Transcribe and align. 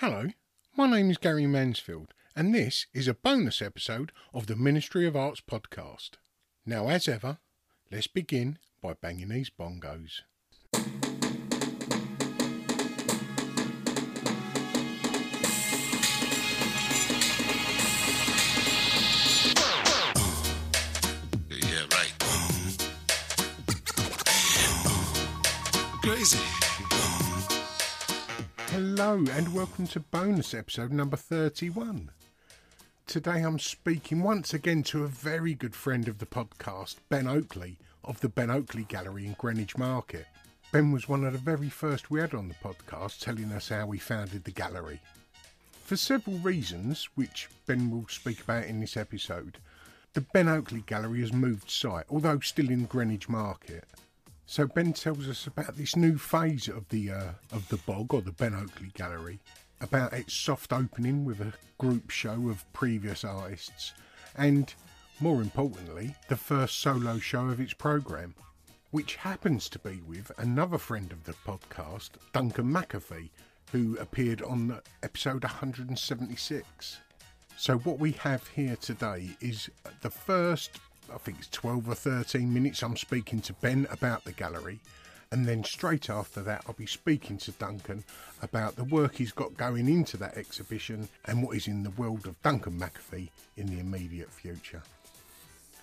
Hello, 0.00 0.28
my 0.78 0.90
name 0.90 1.10
is 1.10 1.18
Gary 1.18 1.46
Mansfield, 1.46 2.14
and 2.34 2.54
this 2.54 2.86
is 2.94 3.06
a 3.06 3.12
bonus 3.12 3.60
episode 3.60 4.12
of 4.32 4.46
the 4.46 4.56
Ministry 4.56 5.06
of 5.06 5.14
Arts 5.14 5.42
podcast. 5.42 6.12
Now, 6.64 6.88
as 6.88 7.06
ever, 7.06 7.36
let's 7.92 8.06
begin 8.06 8.58
by 8.80 8.94
banging 8.94 9.28
these 9.28 9.50
bongos. 9.50 10.22
Yeah, 21.50 21.84
right. 21.92 22.14
Crazy. 26.02 26.59
Hello, 28.82 29.22
and 29.32 29.52
welcome 29.52 29.86
to 29.88 30.00
bonus 30.00 30.54
episode 30.54 30.90
number 30.90 31.18
31. 31.18 32.10
Today 33.06 33.42
I'm 33.42 33.58
speaking 33.58 34.22
once 34.22 34.54
again 34.54 34.82
to 34.84 35.04
a 35.04 35.06
very 35.06 35.52
good 35.52 35.74
friend 35.74 36.08
of 36.08 36.16
the 36.16 36.24
podcast, 36.24 36.96
Ben 37.10 37.28
Oakley, 37.28 37.76
of 38.02 38.20
the 38.20 38.30
Ben 38.30 38.50
Oakley 38.50 38.84
Gallery 38.84 39.26
in 39.26 39.34
Greenwich 39.34 39.76
Market. 39.76 40.24
Ben 40.72 40.92
was 40.92 41.10
one 41.10 41.24
of 41.24 41.34
the 41.34 41.38
very 41.38 41.68
first 41.68 42.10
we 42.10 42.20
had 42.20 42.32
on 42.32 42.48
the 42.48 42.54
podcast 42.54 43.20
telling 43.20 43.52
us 43.52 43.68
how 43.68 43.84
we 43.84 43.98
founded 43.98 44.44
the 44.44 44.50
gallery. 44.50 45.02
For 45.84 45.96
several 45.96 46.38
reasons, 46.38 47.06
which 47.16 47.50
Ben 47.66 47.90
will 47.90 48.06
speak 48.08 48.40
about 48.40 48.64
in 48.64 48.80
this 48.80 48.96
episode, 48.96 49.58
the 50.14 50.22
Ben 50.22 50.48
Oakley 50.48 50.84
Gallery 50.86 51.20
has 51.20 51.34
moved 51.34 51.70
site, 51.70 52.06
although 52.08 52.40
still 52.40 52.70
in 52.70 52.86
Greenwich 52.86 53.28
Market. 53.28 53.84
So 54.50 54.66
Ben 54.66 54.92
tells 54.94 55.28
us 55.28 55.46
about 55.46 55.76
this 55.76 55.94
new 55.94 56.18
phase 56.18 56.66
of 56.66 56.88
the 56.88 57.12
uh, 57.12 57.30
of 57.52 57.68
the 57.68 57.76
bog 57.76 58.12
or 58.12 58.20
the 58.20 58.32
Ben 58.32 58.52
Oakley 58.52 58.90
Gallery, 58.94 59.38
about 59.80 60.12
its 60.12 60.34
soft 60.34 60.72
opening 60.72 61.24
with 61.24 61.40
a 61.40 61.52
group 61.78 62.10
show 62.10 62.48
of 62.48 62.64
previous 62.72 63.22
artists, 63.22 63.94
and 64.34 64.74
more 65.20 65.40
importantly, 65.40 66.16
the 66.26 66.36
first 66.36 66.80
solo 66.80 67.20
show 67.20 67.46
of 67.46 67.60
its 67.60 67.74
program, 67.74 68.34
which 68.90 69.14
happens 69.14 69.68
to 69.68 69.78
be 69.78 70.02
with 70.04 70.32
another 70.36 70.78
friend 70.78 71.12
of 71.12 71.22
the 71.22 71.34
podcast, 71.46 72.10
Duncan 72.32 72.72
McAfee, 72.72 73.30
who 73.70 73.96
appeared 73.98 74.42
on 74.42 74.80
episode 75.04 75.44
176. 75.44 76.98
So 77.56 77.78
what 77.78 78.00
we 78.00 78.10
have 78.12 78.48
here 78.48 78.74
today 78.74 79.28
is 79.40 79.70
the 80.02 80.10
first, 80.10 80.80
I 81.12 81.18
think 81.18 81.38
it's 81.38 81.48
12 81.48 81.88
or 81.88 81.94
13 81.94 82.52
minutes 82.52 82.82
I'm 82.82 82.96
speaking 82.96 83.40
to 83.42 83.52
Ben 83.54 83.86
about 83.90 84.24
the 84.24 84.32
gallery. 84.32 84.80
And 85.32 85.46
then 85.46 85.62
straight 85.62 86.10
after 86.10 86.42
that, 86.42 86.64
I'll 86.66 86.74
be 86.74 86.86
speaking 86.86 87.38
to 87.38 87.52
Duncan 87.52 88.02
about 88.42 88.74
the 88.74 88.84
work 88.84 89.14
he's 89.14 89.30
got 89.30 89.56
going 89.56 89.88
into 89.88 90.16
that 90.16 90.36
exhibition 90.36 91.08
and 91.26 91.42
what 91.42 91.56
is 91.56 91.68
in 91.68 91.84
the 91.84 91.90
world 91.90 92.26
of 92.26 92.40
Duncan 92.42 92.80
McAfee 92.80 93.28
in 93.56 93.66
the 93.66 93.78
immediate 93.78 94.32
future. 94.32 94.82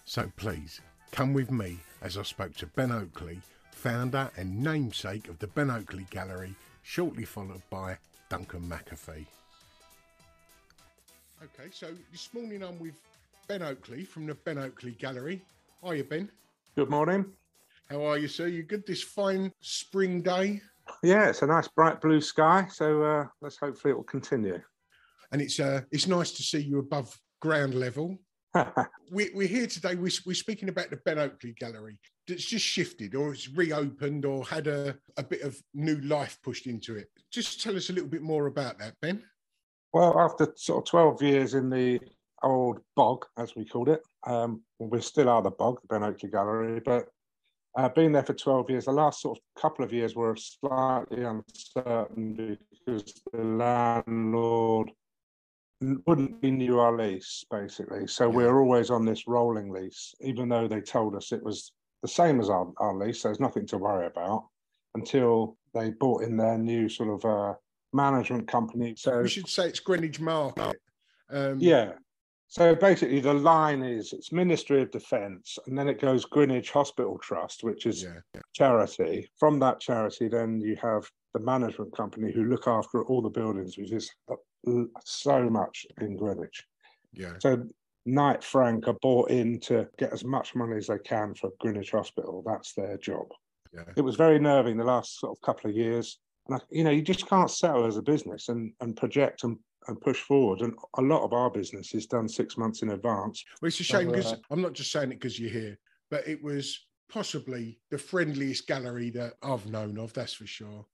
So 0.04 0.32
please, 0.36 0.82
come 1.12 1.34
with 1.34 1.50
me 1.50 1.80
as 2.02 2.18
I 2.18 2.24
spoke 2.24 2.56
to 2.58 2.66
Ben 2.68 2.92
Oakley, 2.92 3.40
founder 3.72 4.30
and 4.36 4.62
namesake 4.62 5.30
of 5.30 5.40
the 5.40 5.48
Ben 5.48 5.70
Oakley 5.70 6.08
Gallery, 6.10 6.56
shortly 6.84 7.24
followed 7.24 7.62
by 7.70 7.98
Duncan 8.30 8.62
McAfee. 8.62 9.26
Okay, 11.44 11.70
so 11.72 11.88
this 12.12 12.34
morning 12.34 12.64
I'm 12.64 12.80
with 12.80 12.96
Ben 13.48 13.62
Oakley 13.62 14.04
from 14.04 14.28
the 14.28 14.36
Ben 14.36 14.58
Oakley 14.58 14.92
Gallery. 14.92 15.42
Are 15.82 15.96
you, 15.96 16.04
Ben? 16.04 16.30
Good 16.76 16.90
morning. 16.90 17.26
How 17.90 18.04
are 18.04 18.18
you, 18.18 18.28
sir? 18.28 18.48
You 18.48 18.64
good 18.64 18.86
this 18.86 19.02
fine 19.02 19.54
spring 19.62 20.22
day? 20.22 20.62
Yeah, 21.02 21.30
it's 21.30 21.44
a 21.44 21.48
nice 21.48 21.70
bright 21.70 22.02
blue 22.02 22.20
sky, 22.20 22.68
so 22.70 23.04
uh, 23.04 23.26
let's 23.42 23.56
hopefully 23.56 23.94
it 23.94 23.96
will 23.96 24.04
continue. 24.04 24.62
And 25.32 25.42
it's 25.42 25.62
uh, 25.62 25.82
it's 25.92 26.08
nice 26.08 26.32
to 26.32 26.44
see 26.44 26.60
you 26.60 26.80
above 26.80 27.18
ground 27.40 27.74
level. 27.74 28.18
we, 29.12 29.30
we're 29.34 29.48
here 29.48 29.68
today. 29.68 29.96
We're, 29.96 30.12
we're 30.26 30.34
speaking 30.34 30.68
about 30.68 30.90
the 30.90 30.98
Ben 30.98 31.18
Oakley 31.18 31.54
Gallery. 31.58 31.98
It's 32.28 32.46
just 32.46 32.66
shifted, 32.66 33.16
or 33.16 33.32
it's 33.32 33.48
reopened, 33.48 34.26
or 34.26 34.44
had 34.44 34.68
a, 34.68 34.98
a 35.16 35.24
bit 35.24 35.44
of 35.44 35.58
new 35.74 36.02
life 36.02 36.38
pushed 36.44 36.68
into 36.68 36.98
it. 36.98 37.08
Just 37.32 37.62
tell 37.62 37.78
us 37.78 37.90
a 37.90 37.94
little 37.94 38.10
bit 38.10 38.24
more 38.24 38.48
about 38.48 38.78
that, 38.80 38.96
Ben. 39.02 39.24
well, 39.94 40.20
after 40.20 40.52
sort 40.58 40.86
of 40.86 40.90
12 40.90 41.22
years 41.22 41.54
in 41.54 41.70
the 41.70 42.00
old 42.44 42.80
bog, 42.96 43.26
as 43.38 43.56
we 43.56 43.66
called 43.66 43.90
it, 43.90 44.02
um, 44.26 44.62
we 44.80 45.02
still 45.02 45.30
are 45.30 45.42
the 45.42 45.52
bog, 45.52 45.80
the 45.82 45.88
Ben 45.88 46.04
Oakley 46.04 46.30
Gallery, 46.30 46.82
but 46.84 47.08
uh, 47.78 47.90
been 47.90 48.12
there 48.12 48.24
for 48.24 48.34
12 48.34 48.70
years. 48.70 48.86
The 48.86 48.92
last 48.92 49.22
sort 49.22 49.38
of 49.38 49.62
couple 49.62 49.86
of 49.86 49.94
years 49.94 50.16
were 50.16 50.36
slightly 50.36 51.24
uncertain 51.24 52.58
because 52.86 53.22
the 53.32 53.44
landlord 53.44 54.92
wouldn't 55.82 56.38
renew 56.42 56.80
our 56.80 56.98
lease, 56.98 57.46
basically. 57.52 58.08
So 58.08 58.30
we're 58.30 58.60
always 58.60 58.90
on 58.90 59.06
this 59.06 59.28
rolling 59.28 59.72
lease, 59.72 60.16
even 60.22 60.50
though 60.50 60.68
they 60.68 60.82
told 60.82 61.16
us 61.16 61.32
it 61.32 61.44
was 61.44 61.72
the 62.02 62.08
same 62.08 62.40
as 62.40 62.50
our, 62.50 62.72
our 62.78 62.98
lease. 62.98 63.22
So 63.22 63.28
there's 63.28 63.40
nothing 63.40 63.68
to 63.68 63.78
worry 63.78 64.08
about 64.08 64.48
until 64.96 65.56
they 65.76 65.92
bought 65.92 66.24
in 66.24 66.36
their 66.36 66.58
new 66.58 66.90
sort 66.90 67.10
of 67.10 67.26
uh, 67.30 67.54
management 67.94 68.48
company. 68.48 68.96
So 68.98 69.22
We 69.22 69.30
should 69.30 69.48
say 69.48 69.68
it's 69.68 69.80
Greenwich 69.80 70.20
Market. 70.20 70.78
Um, 71.30 71.60
yeah. 71.60 71.92
So 72.50 72.76
basically, 72.76 73.20
the 73.20 73.34
line 73.34 73.84
is 73.84 74.14
it's 74.14 74.32
Ministry 74.32 74.82
of 74.82 74.92
Defence, 74.92 75.60
and 75.68 75.78
then 75.78 75.90
it 75.90 76.00
goes 76.00 76.24
Greenwich 76.24 76.72
Hospital 76.72 77.18
Trust, 77.18 77.64
which 77.64 77.86
is 77.86 78.04
yeah, 78.04 78.20
yeah. 78.34 78.42
charity. 78.54 79.30
From 79.38 79.60
that 79.60 79.82
charity, 79.82 80.30
then 80.30 80.62
you 80.62 80.78
have 80.82 81.10
the 81.34 81.42
management 81.42 81.96
company 81.96 82.32
who 82.32 82.46
look 82.46 82.68
after 82.68 83.04
all 83.04 83.22
the 83.22 83.30
buildings, 83.30 83.78
which 83.78 83.92
is 83.92 84.10
so 85.04 85.50
much 85.50 85.86
in 86.00 86.16
Greenwich. 86.16 86.66
yeah. 87.14 87.34
So 87.40 87.64
Knight 88.06 88.42
Frank 88.42 88.88
are 88.88 88.98
bought 89.02 89.30
in 89.30 89.60
to 89.60 89.86
get 89.98 90.14
as 90.14 90.24
much 90.24 90.56
money 90.56 90.78
as 90.78 90.88
they 90.88 90.98
can 91.00 91.36
for 91.36 91.52
Greenwich 91.60 91.92
Hospital. 91.92 92.42
That's 92.46 92.74
their 92.74 92.98
job. 92.98 93.28
Yeah. 93.74 93.84
It 93.98 94.02
was 94.02 94.16
very 94.16 94.40
nerving 94.40 94.78
the 94.78 94.86
last 94.86 95.20
sort 95.20 95.38
of 95.38 95.42
couple 95.42 95.70
of 95.70 95.76
years. 95.76 96.18
And 96.48 96.56
I, 96.56 96.60
you 96.72 96.86
know, 96.86 96.90
you 96.90 97.02
just 97.02 97.28
can't 97.28 97.52
settle 97.52 97.86
as 97.86 97.98
a 97.98 98.02
business 98.02 98.48
and, 98.48 98.72
and 98.80 98.96
project 98.96 99.44
and, 99.44 99.58
and 99.88 100.00
push 100.02 100.20
forward. 100.22 100.62
And 100.62 100.74
a 100.98 101.02
lot 101.02 101.24
of 101.24 101.34
our 101.34 101.50
business 101.50 101.94
is 101.94 102.06
done 102.06 102.28
six 102.28 102.58
months 102.58 102.82
in 102.82 102.90
advance. 102.90 103.44
Well, 103.62 103.68
it's 103.68 103.80
a 103.80 103.84
shame 103.84 104.08
because 104.08 104.34
uh, 104.34 104.38
I'm 104.52 104.62
not 104.62 104.74
just 104.74 104.92
saying 104.92 105.12
it 105.12 105.20
because 105.20 105.40
you're 105.40 105.50
here, 105.50 105.78
but 106.10 106.28
it 106.28 106.44
was 106.44 106.88
possibly 107.12 107.80
the 107.90 107.98
friendliest 107.98 108.68
gallery 108.68 109.10
that 109.12 109.34
I've 109.42 109.66
known 109.68 109.98
of. 109.98 110.14
That's 110.14 110.34
for 110.34 110.48
sure. 110.48 110.86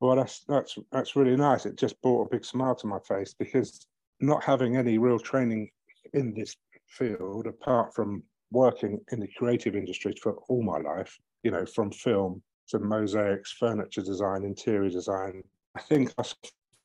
Well, 0.00 0.16
that's 0.16 0.40
that's 0.48 0.76
that's 0.90 1.14
really 1.14 1.36
nice. 1.36 1.64
It 1.64 1.76
just 1.76 2.00
brought 2.02 2.26
a 2.26 2.30
big 2.30 2.44
smile 2.44 2.74
to 2.76 2.86
my 2.86 2.98
face 3.00 3.34
because 3.38 3.86
not 4.20 4.42
having 4.42 4.76
any 4.76 4.98
real 4.98 5.18
training 5.18 5.70
in 6.14 6.34
this 6.34 6.56
field, 6.88 7.46
apart 7.46 7.94
from 7.94 8.22
working 8.50 9.00
in 9.12 9.20
the 9.20 9.28
creative 9.36 9.74
industry 9.74 10.14
for 10.20 10.34
all 10.48 10.62
my 10.62 10.78
life, 10.78 11.18
you 11.42 11.50
know, 11.50 11.64
from 11.64 11.90
film 11.90 12.42
to 12.68 12.78
mosaics, 12.78 13.52
furniture 13.52 14.02
design, 14.02 14.44
interior 14.44 14.90
design. 14.90 15.42
I 15.76 15.80
think 15.80 16.12
I 16.18 16.24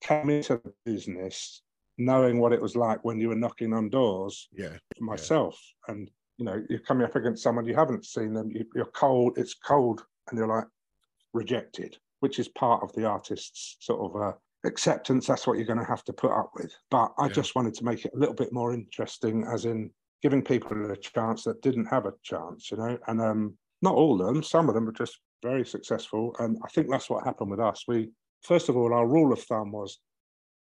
came 0.01 0.29
into 0.29 0.61
the 0.63 0.73
business 0.85 1.61
knowing 1.97 2.39
what 2.39 2.53
it 2.53 2.61
was 2.61 2.75
like 2.75 3.03
when 3.03 3.19
you 3.19 3.29
were 3.29 3.35
knocking 3.35 3.73
on 3.73 3.89
doors 3.89 4.49
Yeah. 4.51 4.77
myself. 4.99 5.59
And, 5.87 6.09
you 6.37 6.45
know, 6.45 6.63
you're 6.69 6.79
coming 6.79 7.05
up 7.05 7.15
against 7.15 7.41
someone 7.43 7.65
you 7.65 7.75
haven't 7.75 8.05
seen 8.05 8.33
them, 8.33 8.51
you, 8.51 8.65
you're 8.75 8.85
cold, 8.85 9.37
it's 9.37 9.55
cold, 9.55 10.05
and 10.29 10.37
you're 10.37 10.47
like 10.47 10.65
rejected, 11.33 11.97
which 12.19 12.39
is 12.39 12.47
part 12.49 12.83
of 12.83 12.93
the 12.93 13.05
artist's 13.05 13.77
sort 13.79 14.01
of 14.01 14.21
uh, 14.21 14.33
acceptance. 14.65 15.25
That's 15.25 15.47
what 15.47 15.57
you're 15.57 15.65
going 15.65 15.79
to 15.79 15.85
have 15.85 16.03
to 16.05 16.13
put 16.13 16.31
up 16.31 16.51
with. 16.55 16.73
But 16.91 17.13
I 17.17 17.25
Yeah. 17.27 17.33
just 17.33 17.55
wanted 17.55 17.73
to 17.75 17.85
make 17.85 18.05
it 18.05 18.13
a 18.13 18.17
little 18.17 18.35
bit 18.35 18.53
more 18.53 18.73
interesting, 18.73 19.43
as 19.45 19.65
in 19.65 19.91
giving 20.21 20.43
people 20.43 20.91
a 20.91 20.97
chance 20.97 21.43
that 21.43 21.61
didn't 21.61 21.85
have 21.85 22.05
a 22.05 22.13
chance, 22.23 22.71
you 22.71 22.77
know. 22.77 22.97
And 23.07 23.21
um, 23.21 23.57
not 23.81 23.95
all 23.95 24.19
of 24.21 24.27
them, 24.27 24.43
some 24.43 24.67
of 24.69 24.75
them 24.75 24.85
were 24.85 24.91
just 24.91 25.19
very 25.43 25.65
successful. 25.65 26.35
And 26.39 26.57
I 26.63 26.69
think 26.69 26.89
that's 26.89 27.09
what 27.09 27.23
happened 27.23 27.51
with 27.51 27.59
us. 27.59 27.85
We, 27.87 28.11
first 28.41 28.69
of 28.69 28.77
all, 28.77 28.93
our 28.93 29.07
rule 29.07 29.31
of 29.33 29.41
thumb 29.43 29.71
was 29.71 29.99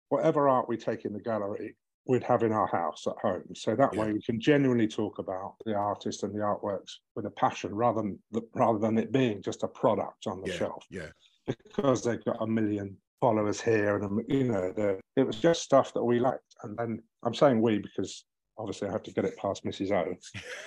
whatever 0.09 0.49
art 0.49 0.69
we 0.69 0.77
take 0.77 1.05
in 1.05 1.13
the 1.13 1.21
gallery, 1.21 1.77
we'd 2.07 2.23
have 2.25 2.43
in 2.43 2.53
our 2.53 2.67
house 2.67 3.07
at 3.07 3.17
home. 3.21 3.45
So 3.55 3.77
that 3.77 3.95
way 3.95 4.13
we 4.13 4.23
can 4.23 4.41
genuinely 4.41 4.89
talk 4.89 5.19
about 5.19 5.57
the 5.67 5.75
artist 5.75 6.23
and 6.23 6.35
the 6.35 6.39
artworks 6.41 6.93
with 7.15 7.27
a 7.27 7.31
passion 7.31 7.75
rather 7.75 8.01
than 8.03 8.19
rather 8.55 8.79
than 8.79 8.97
it 8.97 9.13
being 9.13 9.43
just 9.43 9.63
a 9.63 9.69
product 9.69 10.27
on 10.27 10.41
the 10.41 10.49
Yeah. 10.49 10.55
shelf 10.59 10.85
Yeah. 10.91 11.09
because 11.47 12.03
they've 12.03 12.25
got 12.25 12.41
a 12.41 12.47
million 12.47 12.97
followers 13.21 13.61
here 13.61 13.97
and 13.97 14.23
you 14.29 14.45
know 14.45 14.73
the, 14.73 14.99
it 15.17 15.27
was 15.27 15.37
just 15.41 15.63
stuff 15.63 15.93
that 15.93 16.05
we 16.05 16.21
liked 16.21 16.55
and 16.63 16.79
then 16.79 17.03
i'm 17.25 17.35
saying 17.35 17.61
we 17.61 17.79
because 17.81 18.25
obviously 18.59 18.87
i 18.89 18.93
have 18.93 19.03
to 19.03 19.11
get 19.13 19.25
it 19.25 19.37
past 19.37 19.65
mrs 19.65 19.91
o 19.91 20.05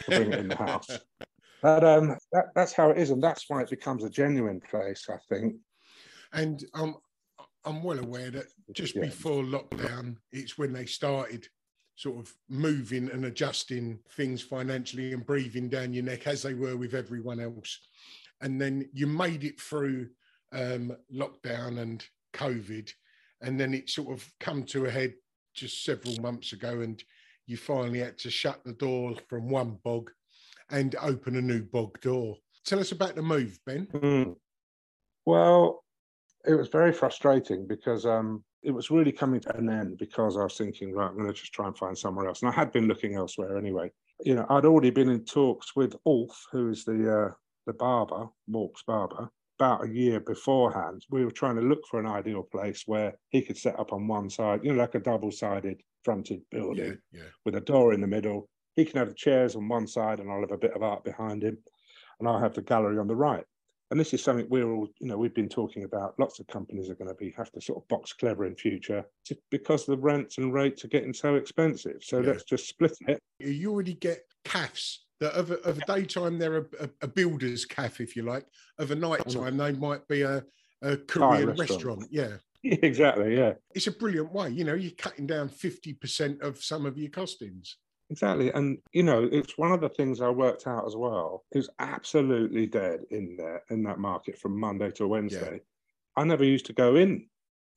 to 0.03 0.11
bring 0.17 0.29
it 0.33 0.37
in 0.37 0.49
the 0.49 0.55
house 0.55 0.89
but 1.61 1.81
um 1.85 2.17
that, 2.33 2.47
that's 2.53 2.73
how 2.73 2.89
it 2.89 2.97
is 2.97 3.09
and 3.09 3.23
that's 3.23 3.45
why 3.49 3.61
it 3.61 3.69
becomes 3.69 4.03
a 4.03 4.09
genuine 4.09 4.59
place 4.69 5.07
i 5.09 5.15
think 5.33 5.55
And 6.33 6.63
um, 6.73 6.97
I'm 7.65 7.83
well 7.83 7.99
aware 7.99 8.31
that 8.31 8.45
just 8.73 8.95
Yeah. 8.95 9.05
before 9.05 9.43
lockdown, 9.43 10.17
it's 10.31 10.57
when 10.57 10.73
they 10.73 10.85
started 10.85 11.47
sort 11.95 12.19
of 12.19 12.33
moving 12.49 13.11
and 13.11 13.25
adjusting 13.25 13.99
things 14.11 14.41
financially 14.41 15.13
and 15.13 15.25
breathing 15.25 15.69
down 15.69 15.93
your 15.93 16.03
neck 16.03 16.25
as 16.25 16.41
they 16.41 16.53
were 16.53 16.77
with 16.77 16.93
everyone 16.95 17.39
else. 17.39 17.79
And 18.41 18.59
then 18.59 18.89
you 18.93 19.05
made 19.05 19.43
it 19.43 19.59
through 19.59 20.09
um, 20.51 20.95
lockdown 21.13 21.79
and 21.79 22.03
COVID, 22.33 22.91
and 23.41 23.59
then 23.59 23.73
it 23.73 23.89
sort 23.89 24.11
of 24.17 24.27
come 24.39 24.63
to 24.63 24.85
a 24.85 24.91
head 24.91 25.13
just 25.53 25.83
several 25.83 26.15
months 26.21 26.53
ago, 26.53 26.81
and 26.81 27.03
you 27.45 27.57
finally 27.57 27.99
had 27.99 28.17
to 28.19 28.31
shut 28.31 28.63
the 28.63 28.73
door 28.73 29.15
from 29.27 29.49
one 29.49 29.77
bog 29.83 30.09
and 30.71 30.95
open 31.01 31.35
a 31.35 31.41
new 31.41 31.61
bog 31.61 31.99
door. 32.01 32.37
Tell 32.65 32.79
us 32.79 32.91
about 32.91 33.15
the 33.15 33.21
move, 33.21 33.59
Ben. 33.65 33.87
Mm. 33.93 34.35
Well, 35.25 35.83
it 36.45 36.55
was 36.55 36.67
very 36.67 36.91
frustrating 36.91 37.67
because 37.67 38.05
um, 38.05 38.43
it 38.63 38.71
was 38.71 38.91
really 38.91 39.11
coming 39.11 39.39
to 39.41 39.55
an 39.55 39.69
end 39.69 39.97
because 39.97 40.37
I 40.37 40.43
was 40.43 40.57
thinking, 40.57 40.93
right, 40.93 41.07
I'm 41.07 41.15
going 41.15 41.27
to 41.27 41.33
just 41.33 41.53
try 41.53 41.67
and 41.67 41.77
find 41.77 41.97
somewhere 41.97 42.27
else. 42.27 42.41
And 42.41 42.51
I 42.51 42.53
had 42.53 42.71
been 42.71 42.87
looking 42.87 43.15
elsewhere 43.15 43.57
anyway. 43.57 43.91
You 44.23 44.35
know, 44.35 44.45
I'd 44.49 44.65
already 44.65 44.91
been 44.91 45.09
in 45.09 45.25
talks 45.25 45.75
with 45.75 45.95
Ulf, 46.05 46.45
who 46.51 46.69
is 46.69 46.85
the 46.85 47.27
uh, 47.27 47.31
the 47.65 47.73
barber, 47.73 48.27
Walks 48.47 48.83
barber, 48.83 49.29
about 49.59 49.85
a 49.85 49.89
year 49.89 50.19
beforehand. 50.19 51.05
We 51.09 51.25
were 51.25 51.31
trying 51.31 51.55
to 51.55 51.61
look 51.61 51.85
for 51.89 51.99
an 51.99 52.07
ideal 52.07 52.43
place 52.43 52.83
where 52.85 53.15
he 53.29 53.41
could 53.41 53.57
set 53.57 53.79
up 53.79 53.93
on 53.93 54.07
one 54.07 54.29
side, 54.29 54.61
you 54.63 54.73
know, 54.73 54.79
like 54.79 54.95
a 54.95 54.99
double-sided 54.99 55.81
fronted 56.03 56.41
building 56.51 56.97
Yeah, 57.11 57.21
yeah, 57.21 57.29
with 57.45 57.55
a 57.55 57.61
door 57.61 57.93
in 57.93 58.01
the 58.01 58.07
middle. 58.07 58.47
He 58.75 58.85
can 58.85 58.99
have 58.99 59.09
the 59.09 59.15
chairs 59.15 59.55
on 59.55 59.67
one 59.67 59.87
side, 59.87 60.19
and 60.19 60.31
I'll 60.31 60.41
have 60.41 60.51
a 60.51 60.57
bit 60.57 60.73
of 60.73 60.81
art 60.81 61.03
behind 61.03 61.43
him, 61.43 61.57
and 62.19 62.27
I'll 62.27 62.39
have 62.39 62.53
the 62.53 62.61
gallery 62.61 62.97
on 62.97 63.07
the 63.07 63.15
right. 63.15 63.45
And 63.91 63.99
this 63.99 64.13
is 64.13 64.23
something 64.23 64.47
we're 64.49 64.71
all, 64.71 64.87
you 65.01 65.07
know, 65.07 65.17
we've 65.17 65.33
been 65.33 65.49
talking 65.49 65.83
about. 65.83 66.17
Lots 66.17 66.39
of 66.39 66.47
companies 66.47 66.89
are 66.89 66.95
going 66.95 67.09
to 67.09 67.13
be 67.13 67.31
have 67.37 67.51
to 67.51 67.59
sort 67.61 67.77
of 67.83 67.87
box 67.89 68.13
clever 68.13 68.45
in 68.45 68.55
future 68.55 69.03
because 69.51 69.85
the 69.85 69.97
rents 69.97 70.37
and 70.37 70.53
rates 70.53 70.85
are 70.85 70.87
getting 70.87 71.13
so 71.13 71.35
expensive. 71.35 71.97
So 72.01 72.21
Yeah. 72.21 72.31
let's 72.31 72.45
just 72.45 72.69
split 72.69 72.97
it. 73.07 73.19
you 73.39 73.69
already 73.71 73.93
get 73.95 74.23
calves 74.45 75.05
that 75.19 75.33
of 75.33 75.51
a, 75.51 75.55
of 75.67 75.77
a 75.77 75.85
daytime 75.85 76.39
they're 76.39 76.59
a, 76.59 76.65
a, 76.79 76.89
a 77.01 77.07
builder's 77.07 77.65
calf, 77.65 77.99
if 77.99 78.15
you 78.15 78.23
like. 78.23 78.45
Of 78.79 78.91
a 78.91 78.95
night 78.95 79.27
time 79.29 79.57
they 79.57 79.73
might 79.73 80.07
be 80.07 80.21
a, 80.21 80.41
a 80.81 80.95
Korean 80.95 81.49
restaurant. 81.49 81.59
restaurant. 81.69 82.07
Yeah, 82.11 82.37
exactly. 82.63 83.35
Yeah. 83.37 83.53
it's 83.75 83.87
a 83.87 83.91
brilliant 83.91 84.31
way. 84.31 84.51
You 84.51 84.63
know, 84.63 84.73
you're 84.73 84.91
cutting 84.97 85.27
down 85.27 85.49
fifty 85.49 85.93
percent 85.93 86.41
of 86.41 86.63
some 86.63 86.85
of 86.85 86.97
your 86.97 87.09
costings. 87.11 87.73
Exactly. 88.11 88.51
And, 88.51 88.77
you 88.91 89.03
know, 89.03 89.23
it's 89.31 89.57
one 89.57 89.71
of 89.71 89.79
the 89.79 89.87
things 89.87 90.19
I 90.19 90.29
worked 90.29 90.67
out 90.67 90.85
as 90.85 90.97
well. 90.97 91.45
It 91.53 91.59
was 91.59 91.69
absolutely 91.79 92.67
dead 92.67 92.99
in 93.09 93.37
there, 93.37 93.63
in 93.69 93.83
that 93.83 93.99
market 93.99 94.37
from 94.37 94.59
Monday 94.59 94.91
to 94.91 95.07
Wednesday. 95.07 95.61
I 96.17 96.25
never 96.25 96.43
used 96.43 96.65
to 96.65 96.73
go 96.73 96.97
in. 96.97 97.29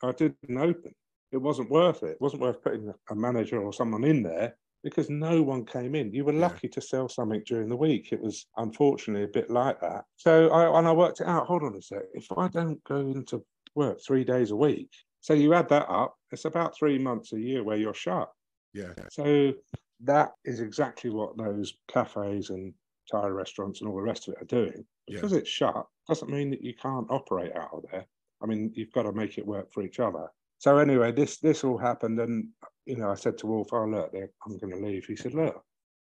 I 0.02 0.10
didn't 0.10 0.58
open. 0.58 0.92
It 1.31 1.36
wasn't 1.36 1.70
worth 1.70 2.02
it. 2.02 2.12
It 2.12 2.20
wasn't 2.20 2.42
worth 2.42 2.62
putting 2.62 2.92
a 3.10 3.14
manager 3.14 3.62
or 3.62 3.72
someone 3.72 4.02
in 4.02 4.25
there 4.25 4.56
because 4.82 5.08
no 5.08 5.40
one 5.40 5.64
came 5.64 5.94
in. 5.94 6.12
You 6.12 6.25
were 6.25 6.32
Yeah. 6.32 6.48
lucky 6.48 6.69
to 6.69 6.80
sell 6.80 7.08
something 7.08 7.42
during 7.46 7.69
the 7.69 7.76
week. 7.76 8.12
It 8.12 8.20
was 8.20 8.46
unfortunately 8.56 9.22
a 9.25 9.28
bit 9.28 9.50
like 9.50 9.80
that. 9.82 10.04
So 10.16 10.48
I, 10.50 10.76
and 10.78 10.88
I 10.88 10.92
worked 10.92 11.20
it 11.20 11.28
out. 11.28 11.46
Hold 11.46 11.62
on 11.62 11.76
a 11.76 11.80
sec. 11.80 12.02
If 12.12 12.26
I 12.37 12.48
don't 12.48 12.82
go 12.82 12.96
into 12.96 13.44
work 13.76 14.00
three 14.04 14.25
days 14.25 14.50
a 14.50 14.56
week, 14.56 14.90
so 15.20 15.32
you 15.32 15.54
add 15.54 15.69
that 15.69 15.88
up, 15.88 16.16
it's 16.32 16.44
about 16.44 16.76
three 16.76 16.98
months 16.98 17.32
a 17.32 17.40
year 17.40 17.62
where 17.62 17.76
you're 17.76 17.94
shut. 17.94 18.30
Yeah, 18.75 18.92
So 19.10 19.54
that 20.00 20.32
is 20.44 20.61
exactly 20.61 21.11
what 21.11 21.37
those 21.37 21.75
cafes 21.88 22.50
and 22.50 22.73
Thai 23.11 23.29
restaurants 23.29 23.81
and 23.81 23.88
all 23.88 23.96
the 23.96 24.02
rest 24.02 24.29
of 24.29 24.35
it 24.35 24.43
are 24.43 24.46
doing. 24.46 24.85
Yeah. 25.06 25.17
Because 25.17 25.32
it's 25.32 25.49
shut 25.49 25.87
doesn't 26.08 26.31
mean 26.31 26.50
that 26.50 26.62
you 26.62 26.75
can't 26.75 27.06
operate 27.11 27.55
out 27.55 27.70
of 27.73 27.85
there. 27.91 28.06
I 28.43 28.46
mean, 28.46 28.73
you've 28.75 28.93
got 28.93 29.02
to 29.02 29.12
make 29.12 29.38
it 29.38 29.46
work 29.46 29.73
for 29.73 29.82
each 29.82 30.00
other. 30.00 30.29
So 30.58 30.79
anyway, 30.79 31.12
this 31.12 31.38
this 31.38 31.64
all 31.64 31.79
happened, 31.79 32.20
and 32.20 32.49
you 32.87 32.96
know, 32.96 33.11
I 33.11 33.14
said 33.14 33.37
to 33.38 33.46
Wolf, 33.46 33.69
"Oh 33.73 33.85
look, 33.85 34.12
I'm 34.14 34.58
going 34.58 34.73
to 34.73 34.87
leave." 34.87 35.05
He 35.05 35.17
said, 35.17 35.35
"Look, 35.35 35.62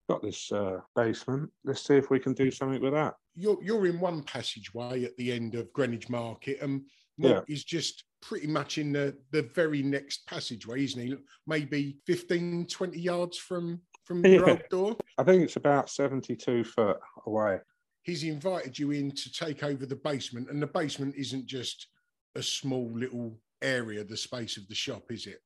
got 0.09 0.21
this 0.21 0.51
uh, 0.51 0.79
basement. 0.95 1.49
Let's 1.63 1.85
see 1.85 1.95
if 1.95 2.09
we 2.09 2.19
can 2.19 2.33
do 2.33 2.51
something 2.51 2.81
with 2.81 2.93
that." 2.93 3.15
you're 3.35 3.57
you're 3.63 3.87
in 3.87 3.99
one 3.99 4.23
passageway 4.23 5.03
at 5.03 5.15
the 5.17 5.31
end 5.31 5.55
of 5.55 5.71
Greenwich 5.73 6.09
Market, 6.09 6.59
and 6.61 6.85
Yeah. 7.17 7.33
Mark 7.33 7.49
is 7.49 7.63
just 7.63 8.03
pretty 8.21 8.47
much 8.47 8.77
in 8.77 8.91
the 8.91 9.17
the 9.31 9.43
very 9.53 9.81
next 9.83 10.25
passageway, 10.27 10.83
isn't 10.83 11.01
he? 11.01 11.15
Maybe 11.47 11.97
15, 12.05 12.67
20 12.67 12.99
yards 12.99 13.37
from 13.37 13.81
from 14.05 14.25
your 14.25 14.45
Yeah. 14.47 14.51
old 14.53 14.63
door. 14.69 14.97
I 15.17 15.23
think 15.23 15.43
it's 15.43 15.55
about 15.57 15.89
72 15.89 16.63
foot 16.63 16.97
away. 17.25 17.59
he's 18.03 18.23
invited 18.23 18.77
you 18.79 18.91
in 18.91 19.11
to 19.11 19.31
take 19.31 19.63
over 19.63 19.85
the 19.85 19.95
basement, 19.95 20.49
and 20.49 20.61
the 20.61 20.67
basement 20.67 21.13
isn't 21.15 21.45
just 21.45 21.87
a 22.35 22.41
small 22.41 22.89
little 22.91 23.37
area, 23.61 24.03
the 24.03 24.17
space 24.17 24.57
of 24.57 24.67
the 24.67 24.73
shop, 24.75 25.03
is 25.11 25.27
it? 25.27 25.39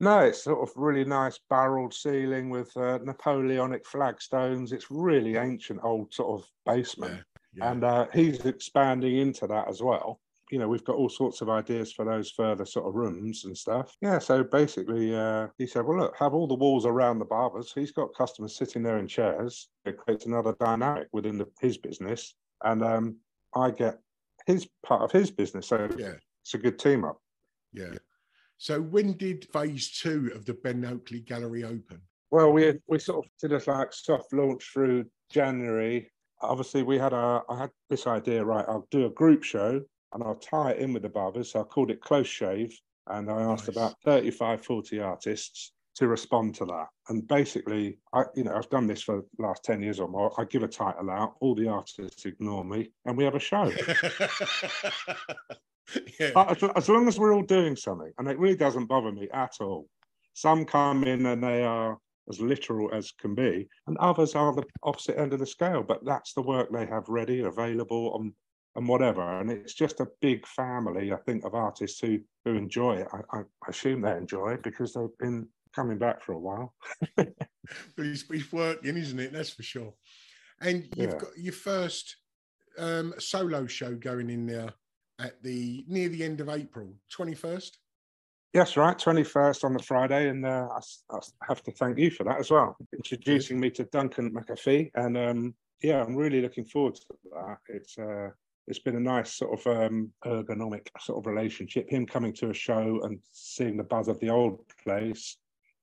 No, 0.00 0.18
it's 0.18 0.42
sort 0.42 0.68
of 0.68 0.74
really 0.76 1.04
nice 1.04 1.38
barreled 1.48 1.94
ceiling 1.94 2.50
with 2.50 2.76
uh, 2.76 2.98
Napoleonic 3.04 3.84
flagstones. 3.86 4.72
It's 4.72 4.90
really 4.90 5.36
ancient, 5.36 5.78
old 5.84 6.12
sort 6.12 6.40
of 6.40 6.48
basement. 6.66 7.22
yeah. 7.54 7.70
And 7.70 7.84
uh, 7.84 8.06
he's 8.12 8.44
expanding 8.46 9.18
into 9.18 9.46
that 9.46 9.68
as 9.68 9.80
well. 9.80 10.20
You 10.52 10.58
know, 10.58 10.68
we've 10.68 10.84
got 10.84 10.96
all 10.96 11.08
sorts 11.08 11.40
of 11.40 11.48
ideas 11.48 11.92
for 11.92 12.04
those 12.04 12.30
further 12.30 12.66
sort 12.66 12.86
of 12.86 12.94
rooms 12.94 13.46
and 13.46 13.56
stuff. 13.56 13.96
Yeah, 14.02 14.18
so 14.18 14.44
basically, 14.44 15.16
uh, 15.16 15.48
he 15.56 15.66
said, 15.66 15.86
well, 15.86 15.98
look, 15.98 16.14
have 16.18 16.34
all 16.34 16.46
the 16.46 16.54
walls 16.54 16.84
around 16.84 17.18
the 17.18 17.24
barbers. 17.24 17.72
He's 17.74 17.90
got 17.90 18.14
customers 18.14 18.54
sitting 18.54 18.82
there 18.82 18.98
in 18.98 19.08
chairs. 19.08 19.70
It 19.86 19.96
creates 19.96 20.26
another 20.26 20.54
dynamic 20.60 21.08
within 21.10 21.38
the, 21.38 21.46
his 21.62 21.78
business. 21.78 22.34
And 22.62 22.84
um, 22.84 23.16
I 23.54 23.70
get 23.70 23.98
his 24.46 24.68
part 24.84 25.02
of 25.02 25.10
his 25.10 25.30
business. 25.30 25.68
So 25.68 25.88
yeah, 25.96 26.12
it's 26.42 26.54
a 26.54 26.58
good 26.58 26.78
team 26.78 27.04
up. 27.04 27.18
yeah. 27.72 27.94
So 28.58 28.80
when 28.80 29.14
did 29.14 29.48
phase 29.52 29.90
two 29.90 30.30
of 30.34 30.44
the 30.44 30.54
Ben 30.54 30.84
Oakley 30.84 31.20
Gallery 31.20 31.64
open? 31.64 32.00
Well, 32.30 32.52
we 32.52 32.78
we 32.86 32.98
sort 32.98 33.24
of 33.24 33.30
did 33.40 33.52
a 33.52 33.70
like 33.70 33.92
soft 33.92 34.32
launch 34.32 34.70
through 34.72 35.06
January. 35.30 36.10
Obviously, 36.40 36.82
we 36.82 36.98
had 36.98 37.12
a 37.12 37.42
I 37.48 37.58
had 37.58 37.70
this 37.90 38.06
idea. 38.06 38.44
Right, 38.44 38.64
I'll 38.68 38.86
do 38.90 39.06
a 39.06 39.10
group 39.10 39.42
show 39.42 39.80
and 40.12 40.22
I'll 40.22 40.36
tie 40.36 40.72
it 40.72 40.78
in 40.78 40.92
with 40.92 41.02
the 41.02 41.08
barbers. 41.08 41.52
So 41.52 41.60
I 41.60 41.64
called 41.64 41.90
it 41.90 42.00
Close 42.00 42.26
Shave, 42.26 42.78
and 43.08 43.30
I 43.30 43.42
asked 43.42 43.68
Nice. 43.68 43.76
about 43.76 43.94
35, 44.04 44.64
40 44.64 45.00
artists 45.00 45.72
to 45.94 46.08
respond 46.08 46.54
to 46.56 46.64
that. 46.66 46.86
And 47.08 47.26
basically, 47.28 47.98
I 48.12 48.24
you 48.34 48.44
know 48.44 48.54
I've 48.54 48.70
done 48.70 48.86
this 48.86 49.02
for 49.02 49.24
the 49.36 49.42
last 49.42 49.64
ten 49.64 49.82
years 49.82 50.00
or 50.00 50.08
more. 50.08 50.32
I 50.40 50.44
give 50.44 50.62
a 50.62 50.68
title 50.68 51.10
out, 51.10 51.34
all 51.40 51.54
the 51.54 51.68
artists 51.68 52.24
ignore 52.24 52.64
me, 52.64 52.90
and 53.04 53.16
we 53.16 53.24
have 53.24 53.34
a 53.34 53.40
show. 53.40 53.64
yeah, 56.18 56.30
as, 56.48 56.62
as 56.76 56.88
long 56.88 57.08
as 57.08 57.18
we're 57.18 57.34
all 57.34 57.42
doing 57.42 57.76
something, 57.76 58.12
and 58.18 58.28
it 58.28 58.38
really 58.38 58.56
doesn't 58.56 58.86
bother 58.86 59.12
me 59.12 59.28
at 59.32 59.52
all. 59.60 59.86
Some 60.34 60.64
come 60.64 61.04
in 61.04 61.26
and 61.26 61.44
they 61.44 61.62
are 61.62 61.98
as 62.30 62.40
literal 62.40 62.88
as 62.94 63.12
can 63.12 63.34
be, 63.34 63.68
and 63.86 63.98
others 63.98 64.34
are 64.34 64.54
the 64.54 64.64
opposite 64.82 65.18
end 65.18 65.34
of 65.34 65.40
the 65.40 65.46
scale. 65.46 65.82
But 65.82 66.04
that's 66.04 66.32
the 66.32 66.42
work 66.42 66.70
they 66.72 66.86
have 66.86 67.08
ready, 67.08 67.40
available 67.40 68.12
on 68.14 68.32
and 68.76 68.88
whatever. 68.88 69.40
And 69.40 69.50
it's 69.50 69.74
just 69.74 70.00
a 70.00 70.08
big 70.20 70.46
family, 70.46 71.12
I 71.12 71.16
think, 71.16 71.44
of 71.44 71.54
artists 71.54 72.00
who 72.00 72.20
who 72.44 72.54
enjoy 72.54 72.96
it. 72.96 73.08
I, 73.12 73.38
I 73.38 73.42
assume 73.68 74.02
they 74.02 74.16
enjoy 74.16 74.54
it 74.54 74.62
because 74.62 74.94
they've 74.94 75.18
been 75.18 75.48
coming 75.74 75.98
back 75.98 76.22
for 76.22 76.32
a 76.32 76.38
while. 76.38 76.74
but 77.16 77.28
he's, 77.96 78.24
working, 78.52 78.96
isn't 78.96 79.20
it? 79.20 79.32
That's 79.32 79.50
for 79.50 79.62
sure. 79.62 79.94
And 80.60 80.88
you've 80.96 81.12
Yeah. 81.12 81.18
got 81.18 81.38
your 81.38 81.52
first 81.52 82.16
um, 82.78 83.14
solo 83.18 83.66
show 83.66 83.94
going 83.94 84.30
in 84.30 84.46
there 84.46 84.72
at 85.18 85.42
the 85.42 85.84
near 85.88 86.08
the 86.08 86.24
end 86.24 86.40
of 86.40 86.48
April, 86.48 86.94
twenty 87.10 87.34
first. 87.34 87.78
Yes, 88.52 88.76
right. 88.76 88.98
21st 88.98 89.64
on 89.64 89.72
the 89.72 89.82
Friday. 89.82 90.28
And 90.28 90.44
uh, 90.44 90.68
I, 90.70 91.16
I 91.16 91.18
have 91.48 91.62
to 91.62 91.72
thank 91.72 91.98
you 91.98 92.10
for 92.10 92.24
that 92.24 92.38
as 92.38 92.50
well, 92.50 92.76
introducing 92.94 93.58
me 93.58 93.70
to 93.70 93.84
Duncan 93.84 94.30
McAfee. 94.30 94.90
And 94.94 95.16
um, 95.16 95.54
yeah, 95.82 96.02
I'm 96.02 96.14
really 96.14 96.42
looking 96.42 96.66
forward 96.66 96.96
to 96.96 97.02
that. 97.32 97.56
It's 97.68 97.96
uh, 97.96 98.28
it's 98.66 98.78
been 98.78 98.96
a 98.96 99.00
nice 99.00 99.34
sort 99.34 99.58
of 99.58 99.66
um, 99.66 100.12
ergonomic 100.24 100.86
sort 101.00 101.18
of 101.18 101.26
relationship. 101.26 101.88
Him 101.90 102.06
coming 102.06 102.32
to 102.34 102.50
a 102.50 102.54
show 102.54 103.00
and 103.02 103.18
seeing 103.32 103.76
the 103.76 103.84
buzz 103.84 104.08
of 104.08 104.18
the 104.20 104.30
old 104.30 104.60
place, 104.84 105.36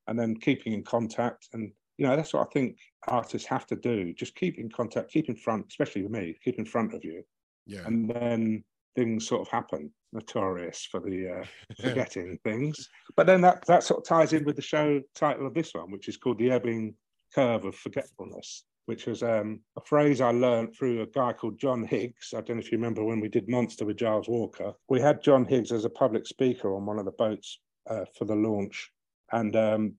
and 0.07 0.17
then 0.17 0.35
keeping 0.35 0.73
in 0.73 0.83
contact. 0.83 1.47
And 1.53 1.71
you 1.97 2.07
know, 2.07 2.15
that's 2.15 2.33
what 2.33 2.47
I 2.47 2.51
think 2.53 2.77
artists 3.07 3.47
have 3.47 3.65
to 3.67 3.75
do: 3.75 4.13
just 4.13 4.35
keep 4.35 4.57
in 4.57 4.69
contact, 4.69 5.11
keep 5.11 5.29
in 5.29 5.35
front, 5.35 5.65
especially 5.69 6.03
with 6.03 6.11
me, 6.11 6.37
keep 6.43 6.57
in 6.57 6.65
front 6.65 6.93
of 6.93 7.03
you, 7.03 7.23
Yeah. 7.65 7.85
and 7.85 8.09
then 8.09 8.63
things 8.95 9.27
sort 9.27 9.41
of 9.41 9.47
happen. 9.49 9.91
Notorious 10.11 10.87
for 10.89 10.99
the 10.99 11.29
uh, 11.41 11.45
forgetting 11.83 12.39
things. 12.43 12.89
But 13.15 13.27
then 13.27 13.41
that, 13.41 13.63
that 13.67 13.83
sort 13.83 13.99
of 13.99 14.07
ties 14.07 14.33
in 14.33 14.43
with 14.43 14.55
the 14.55 14.61
show 14.61 15.01
title 15.13 15.45
of 15.45 15.53
this 15.53 15.73
one, 15.75 15.91
which 15.91 16.07
is 16.07 16.17
called 16.17 16.39
The 16.39 16.49
Ebbing 16.49 16.95
Curve 17.35 17.65
of 17.65 17.75
Forgetfulness, 17.75 18.63
which 18.89 19.05
was 19.05 19.21
um, 19.21 19.59
a 19.77 19.81
phrase 19.81 20.19
I 20.19 20.31
learned 20.31 20.73
through 20.73 21.03
a 21.03 21.05
guy 21.05 21.31
called 21.31 21.59
John 21.59 21.83
Higgs. 21.83 22.33
I 22.35 22.41
don't 22.41 22.55
know 22.55 22.61
if 22.63 22.71
you 22.71 22.79
remember 22.79 23.03
when 23.03 23.19
we 23.19 23.29
did 23.29 23.47
Monster 23.47 23.85
with 23.85 23.97
Giles 23.97 24.27
Walker. 24.27 24.73
We 24.89 24.99
had 24.99 25.21
John 25.21 25.45
Higgs 25.45 25.71
as 25.71 25.85
a 25.85 25.91
public 25.91 26.25
speaker 26.25 26.75
on 26.75 26.87
one 26.87 26.97
of 26.97 27.05
the 27.05 27.11
boats 27.11 27.59
uh, 27.87 28.05
for 28.17 28.25
the 28.25 28.33
launch. 28.33 28.91
And 29.31 29.55
um, 29.55 29.93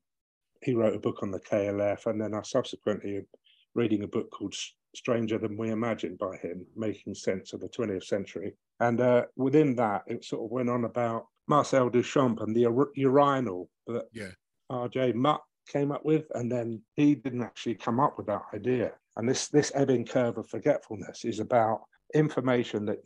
he 0.65 0.75
wrote 0.75 0.97
a 0.97 0.99
book 0.99 1.23
on 1.23 1.31
the 1.31 1.39
KLF. 1.39 2.07
And 2.07 2.21
then 2.21 2.35
I 2.35 2.43
subsequently 2.43 3.21
reading 3.77 4.03
a 4.03 4.09
book 4.09 4.29
called 4.33 4.57
Stranger 4.97 5.39
Than 5.39 5.57
We 5.57 5.71
Imagined 5.71 6.19
by 6.19 6.37
him, 6.39 6.67
making 6.75 7.15
sense 7.15 7.53
of 7.53 7.61
the 7.61 7.69
20th 7.69 8.03
century. 8.03 8.57
And 8.81 9.01
uh, 9.01 9.27
within 9.37 9.77
that, 9.77 10.03
it 10.09 10.25
sort 10.25 10.45
of 10.45 10.51
went 10.51 10.69
on 10.69 10.83
about 10.83 11.27
Marcel 11.47 11.91
Duchamp 11.91 12.43
and 12.43 12.57
the 12.57 12.67
ur- 12.67 12.91
urinal 12.97 13.71
that 13.87 14.07
Yeah. 14.13 14.33
R.J. 14.69 15.13
Mutt 15.13 15.43
came 15.69 15.93
up 15.93 16.05
with, 16.05 16.25
and 16.35 16.51
then 16.51 16.83
he 16.95 17.15
didn't 17.15 17.43
actually 17.43 17.75
come 17.75 18.01
up 18.01 18.17
with 18.17 18.27
that 18.27 18.43
idea. 18.55 18.93
And 19.17 19.29
this 19.29 19.49
this 19.49 19.73
ebbing 19.75 20.07
curve 20.07 20.39
of 20.39 20.49
forgetfulness 20.49 21.25
is 21.25 21.41
about 21.41 21.83
information 22.15 22.85
that 22.87 22.99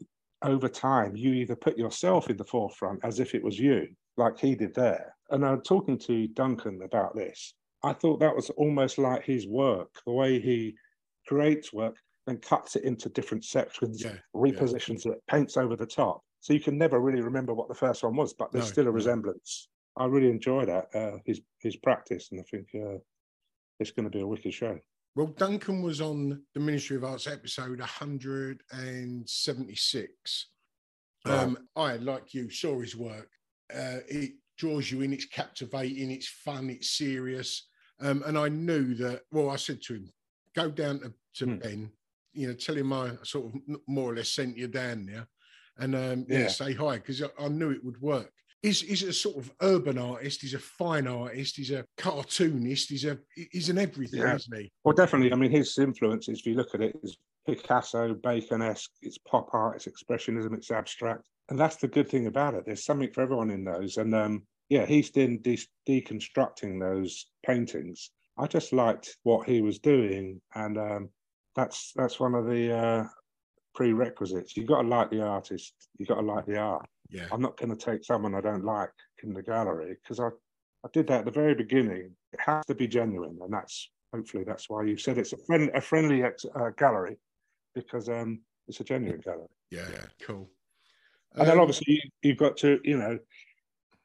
over 0.43 0.69
time 0.69 1.17
you 1.17 1.33
either 1.33 1.57
put 1.57 1.79
yourself 1.79 2.29
in 2.31 2.37
the 2.37 2.45
forefront 2.45 3.01
as 3.05 3.21
if 3.21 3.35
it 3.35 3.43
was 3.43 3.59
you, 3.59 3.89
like 4.17 4.39
he 4.39 4.55
did 4.55 4.75
there. 4.75 5.17
And 5.31 5.45
I'm 5.45 5.63
talking 5.63 5.99
to 6.01 6.29
Duncan 6.29 6.81
about 6.85 7.17
this. 7.17 7.55
I 7.83 7.93
thought 7.95 8.21
that 8.21 8.35
was 8.37 8.51
almost 8.51 8.99
like 8.99 9.25
his 9.25 9.47
work, 9.47 9.91
the 10.07 10.13
way 10.13 10.41
he 10.41 10.75
creates 11.27 11.73
work 11.73 11.97
and 12.27 12.41
cuts 12.41 12.77
it 12.77 12.85
into 12.85 13.09
different 13.11 13.45
sections, 13.45 14.03
Yeah, 14.03 14.17
repositions 14.35 15.07
it, 15.07 15.23
paints 15.29 15.57
over 15.57 15.77
the 15.77 15.87
top. 15.87 16.23
So 16.41 16.53
you 16.53 16.61
can 16.61 16.77
never 16.77 17.01
really 17.01 17.23
remember 17.23 17.55
what 17.55 17.69
the 17.69 17.75
first 17.75 18.03
one 18.03 18.17
was, 18.17 18.35
but 18.35 18.53
there's 18.53 18.67
No, 18.67 18.73
still 18.73 18.85
a 18.85 18.87
no. 18.87 18.93
resemblance. 18.93 19.69
I 19.97 20.07
really 20.07 20.31
enjoy 20.31 20.65
that 20.67 20.95
uh, 20.95 21.19
his 21.25 21.41
his 21.61 21.77
practice, 21.77 22.29
and 22.31 22.41
I 22.41 22.45
think 22.45 22.69
uh, 22.75 22.99
it's 23.81 23.91
going 23.93 24.05
to 24.05 24.11
be 24.11 24.21
a 24.21 24.27
wicked 24.27 24.53
show. 24.55 24.79
Well, 25.17 25.29
Duncan 25.29 25.81
was 25.83 26.01
on 26.01 26.43
the 26.55 26.61
Ministry 26.61 26.97
of 26.97 27.05
Arts 27.05 27.29
episode 27.29 27.79
176. 27.79 30.47
Um, 31.25 31.57
I, 31.77 31.97
like 31.97 32.35
you, 32.35 32.51
saw 32.51 32.81
his 32.81 32.97
work. 32.97 33.31
Uh, 33.73 33.99
it 34.09 34.33
draws 34.59 34.91
you 34.91 35.03
in, 35.03 35.13
it's 35.13 35.27
captivating, 35.27 36.11
it's 36.11 36.27
fun, 36.29 36.69
it's 36.69 36.91
serious. 36.91 37.69
Um, 38.01 38.25
and 38.27 38.37
I 38.37 38.49
knew 38.49 38.95
that, 38.97 39.23
well, 39.31 39.51
I 39.51 39.57
said 39.57 39.81
to 39.83 39.95
him, 39.95 40.13
go 40.55 40.69
down 40.69 40.99
to, 41.01 41.15
to 41.37 41.45
Hmm. 41.45 41.59
Ben, 41.59 41.93
you 42.33 42.49
know, 42.49 42.55
tell 42.55 42.77
him 42.77 42.93
I 42.93 43.13
sort 43.23 43.55
of 43.55 43.61
more 43.87 44.11
or 44.13 44.17
less 44.17 44.31
sent 44.31 44.57
you 44.57 44.67
down 44.67 45.07
there 45.07 45.29
and 45.79 45.95
um, 45.95 46.27
yeah. 46.29 46.41
Yeah. 46.41 46.49
say 46.49 46.73
hi 46.73 46.97
because 46.97 47.23
I, 47.23 47.29
I 47.39 47.47
knew 47.49 47.71
it 47.71 47.85
would 47.85 48.01
work. 48.01 48.33
He's, 48.65 48.81
he's 48.81 49.03
a 49.03 49.13
sort 49.13 49.37
of 49.37 49.53
urban 49.61 49.99
artist, 49.99 50.41
he's 50.41 50.55
a 50.55 50.59
fine 50.59 51.07
artist, 51.07 51.57
he's 51.57 51.71
a 51.71 51.85
cartoonist, 51.99 52.89
he's 52.89 53.05
a 53.05 53.19
he's 53.53 53.69
an 53.69 53.77
everything, 53.77 54.21
Yeah. 54.21 54.37
isn't 54.37 54.57
he? 54.59 54.73
Well, 54.85 54.95
definitely. 54.95 55.35
I 55.35 55.37
mean, 55.37 55.51
his 55.51 55.77
influences, 55.77 56.39
if 56.39 56.47
you 56.47 56.55
look 56.55 56.75
at 56.75 56.81
it, 56.81 56.99
is 57.03 57.19
Picasso, 57.47 58.15
Bacon-esque. 58.15 58.91
It's 59.03 59.19
pop 59.19 59.51
art, 59.53 59.77
it's 59.77 59.87
expressionism, 59.87 60.55
it's 60.55 60.71
abstract, 60.71 61.25
and 61.51 61.59
that's 61.59 61.77
the 61.77 61.89
good 61.89 62.09
thing 62.09 62.27
about 62.27 62.55
it. 62.55 62.65
There's 62.65 62.87
something 62.87 63.13
for 63.13 63.21
everyone 63.21 63.51
in 63.51 63.65
those, 63.65 63.99
and 63.99 64.15
um, 64.15 64.45
yeah, 64.71 64.87
he's 64.87 65.11
been 65.11 65.43
de- 65.43 65.59
deconstructing 65.87 66.81
those 66.81 67.27
paintings. 67.45 68.13
I 68.39 68.47
just 68.47 68.73
liked 68.73 69.19
what 69.25 69.47
he 69.47 69.61
was 69.61 69.79
doing, 69.79 70.41
and 70.55 70.79
um, 70.79 71.11
that's 71.55 71.93
that's 71.97 72.19
one 72.19 72.35
of 72.35 72.47
the 72.47 72.75
uh, 72.75 73.05
prerequisites. 73.75 74.57
You've 74.57 74.69
got 74.69 74.81
to 74.81 74.89
like 74.89 75.11
the 75.11 75.21
artist. 75.23 75.75
You've 75.99 76.09
got 76.09 76.21
to 76.23 76.27
like 76.27 76.47
the 76.47 76.57
art. 76.57 76.87
Yeah. 77.15 77.29
I'm 77.31 77.41
not 77.41 77.57
going 77.57 77.75
to 77.75 77.77
take 77.77 78.05
someone 78.05 78.35
I 78.35 78.41
don't 78.41 78.65
like 78.65 78.91
in 79.23 79.33
the 79.33 79.43
gallery 79.43 79.97
because 80.03 80.19
I, 80.19 80.27
I 80.85 80.89
did 80.93 81.07
that 81.07 81.21
at 81.21 81.25
the 81.25 81.31
very 81.31 81.55
beginning. 81.55 82.11
It 82.33 82.41
has 82.41 82.67
to 82.67 82.75
be 82.75 82.89
genuine, 82.89 83.39
and 83.41 83.53
that's 83.53 83.91
hopefully 84.13 84.43
that's 84.45 84.69
why 84.69 84.83
you 84.85 84.97
said 84.97 85.17
it's 85.17 85.33
a 85.33 85.37
friend 85.47 85.71
a 85.75 85.81
friendly 85.81 86.25
ex, 86.25 86.45
uh, 86.55 86.71
gallery 86.77 87.17
because 87.75 88.09
um 88.09 88.41
it's 88.69 88.81
a 88.81 88.85
genuine 88.85 89.21
gallery. 89.21 89.49
Yeah, 89.71 89.87
cool. 90.23 90.51
And 91.37 91.47
then 91.47 91.55
Um, 91.57 91.61
obviously 91.61 91.95
you, 91.95 92.11
you've 92.23 92.39
got 92.39 92.57
to 92.59 92.81
you 92.85 92.99
know 92.99 93.19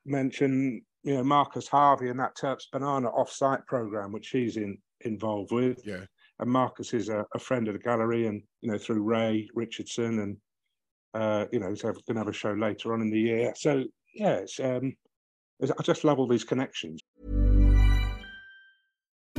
mention 0.06 0.82
you 1.04 1.16
know 1.16 1.24
Marcus 1.24 1.68
Harvey 1.68 2.10
and 2.10 2.20
that 2.20 2.36
Turps 2.36 2.68
Banana 2.72 3.10
off-site 3.10 3.66
program 3.66 4.12
which 4.12 4.30
he's 4.30 4.58
in 4.58 4.78
involved 5.02 5.52
with. 5.52 5.82
Yeah. 5.86 6.06
And 6.40 6.50
Marcus 6.50 6.94
is 6.94 7.10
a, 7.10 7.26
a 7.34 7.40
friend 7.40 7.68
of 7.68 7.74
the 7.74 7.80
gallery, 7.80 8.28
and 8.28 8.42
you 8.62 8.72
know 8.72 8.78
through 8.78 9.04
Ray 9.04 9.50
Richardson, 9.56 10.20
and 10.20 10.38
uh, 11.14 11.46
you 11.52 11.60
know, 11.60 11.74
so 11.76 11.88
we're 11.88 11.94
going 11.94 12.16
to 12.16 12.20
have 12.20 12.28
a 12.28 12.34
show 12.34 12.54
later 12.54 12.94
on 12.94 13.02
in 13.02 13.10
the 13.10 13.20
year. 13.20 13.54
So 13.56 13.84
yeah, 14.14 14.36
it's 14.36 14.60
um, 14.60 14.96
I 15.62 15.84
just 15.84 16.04
love 16.04 16.20
all 16.20 16.28
these 16.28 16.44
connections. 16.44 17.02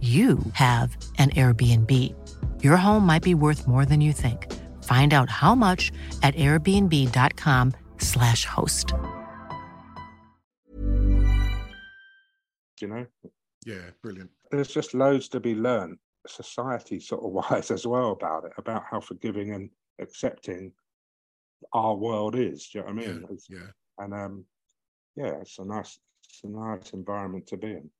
you 0.00 0.38
have 0.54 0.96
an 1.18 1.28
Airbnb. 1.30 1.92
Your 2.62 2.76
home 2.78 3.04
might 3.06 3.22
be 3.22 3.34
worth 3.34 3.68
more 3.68 3.84
than 3.84 4.00
you 4.00 4.12
think. 4.14 4.50
Find 4.84 5.12
out 5.12 5.28
how 5.28 5.54
much 5.54 5.92
at 6.22 6.34
airbnb.com/slash 6.36 8.44
host. 8.46 8.94
You 12.80 12.88
know, 12.88 13.06
Yeah, 13.66 13.90
brilliant. 14.02 14.30
there's 14.50 14.68
just 14.72 14.94
loads 14.94 15.28
to 15.30 15.40
be 15.40 15.54
learned, 15.54 15.98
society 16.26 16.98
sort 17.00 17.22
of 17.24 17.30
wise 17.32 17.70
as 17.70 17.86
well 17.86 18.12
about 18.12 18.44
it, 18.44 18.52
about 18.56 18.84
how 18.90 19.00
forgiving 19.00 19.52
and 19.52 19.68
accepting 20.00 20.72
our 21.74 21.94
world 21.94 22.34
is. 22.36 22.68
Do 22.68 22.78
you 22.78 22.84
know 22.84 22.92
what 22.94 23.04
I 23.04 23.06
mean? 23.06 23.16
It's- 23.24 23.46
yeah. 23.50 23.66
And 23.98 24.14
um, 24.14 24.44
yeah, 25.14 25.40
it's 25.42 25.58
a 25.58 25.64
nice, 25.64 25.98
it's 26.26 26.40
a 26.44 26.48
nice 26.48 26.94
environment 26.94 27.46
to 27.48 27.58
be 27.58 27.72
in. 27.72 27.90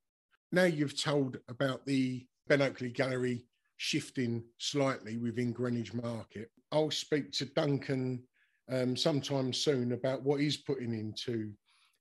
Now 0.53 0.65
you've 0.65 1.01
told 1.01 1.39
about 1.49 1.87
the 1.87 2.27
Ben 2.49 2.63
Oakley 2.63 2.91
Gallery 2.91 3.45
shifting 3.77 4.45
slightly 4.59 5.17
within 5.17 5.53
Greenwich 5.53 5.95
Market. 5.95 6.51
I'll 6.73 6.91
speak 6.91 7.33
to 7.33 7.45
Duncan 7.47 8.23
um, 8.71 8.97
sometime 8.97 9.53
soon 9.53 9.93
about 9.93 10.23
what 10.23 10.41
he's 10.41 10.57
putting 10.57 10.93
into 10.93 11.53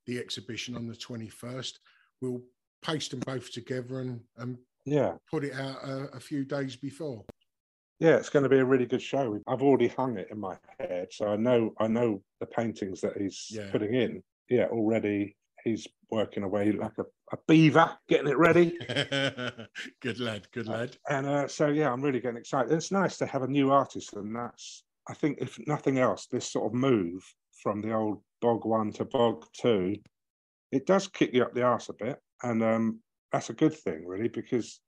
the 0.07 0.17
exhibition 0.19 0.75
on 0.75 0.87
the 0.87 0.95
21st. 0.95 1.73
We'll 2.21 2.41
paste 2.83 3.11
them 3.11 3.21
both 3.21 3.51
together 3.51 4.01
and, 4.01 4.19
and 4.37 4.57
Yeah. 4.85 5.15
put 5.29 5.43
it 5.43 5.53
out 5.53 5.83
a, 5.83 6.09
a 6.15 6.19
few 6.19 6.43
days 6.43 6.75
before. 6.75 7.23
Yeah, 7.99 8.15
it's 8.15 8.29
going 8.29 8.43
to 8.43 8.49
be 8.49 8.59
a 8.59 8.65
really 8.65 8.85
good 8.85 9.01
show. 9.01 9.39
I've 9.45 9.61
already 9.61 9.89
hung 9.89 10.17
it 10.17 10.29
in 10.31 10.39
my 10.39 10.57
head, 10.79 11.09
so 11.11 11.27
I 11.27 11.35
know 11.35 11.73
I 11.79 11.87
know 11.87 12.23
the 12.39 12.45
paintings 12.45 13.01
that 13.01 13.17
he's 13.17 13.47
Yeah. 13.49 13.69
putting 13.71 13.93
in. 13.93 14.23
Yeah, 14.49 14.67
already 14.67 15.35
he's 15.63 15.87
working 16.09 16.43
away 16.43 16.71
like 16.71 16.97
a, 16.97 17.03
a 17.33 17.37
beaver, 17.47 17.91
getting 18.07 18.27
it 18.27 18.37
ready. 18.37 18.77
good 20.01 20.19
lad, 20.19 20.47
good 20.51 20.67
lad. 20.67 20.97
And 21.09 21.27
uh, 21.27 21.47
so 21.47 21.67
yeah, 21.67 21.91
I'm 21.91 22.01
really 22.01 22.19
getting 22.19 22.37
excited. 22.37 22.71
It's 22.71 22.91
nice 22.91 23.17
to 23.17 23.25
have 23.25 23.43
a 23.43 23.47
new 23.47 23.71
artist, 23.71 24.13
and 24.13 24.35
that's 24.35 24.83
I 25.07 25.13
think 25.13 25.39
if 25.41 25.57
nothing 25.67 25.99
else, 25.99 26.27
this 26.27 26.51
sort 26.51 26.67
of 26.67 26.73
move 26.73 27.23
from 27.63 27.81
the 27.81 27.93
old 27.93 28.21
bog 28.41 28.65
one 28.65 28.91
to 28.93 29.05
bog 29.05 29.45
two, 29.53 29.95
it 30.71 30.85
does 30.85 31.07
kick 31.07 31.31
you 31.33 31.43
up 31.43 31.53
the 31.53 31.63
arse 31.63 31.89
a 31.89 31.93
bit, 31.93 32.19
and 32.43 32.63
um, 32.63 32.99
that's 33.31 33.49
a 33.49 33.53
good 33.53 33.73
thing 33.73 34.05
really 34.05 34.27
because 34.27 34.79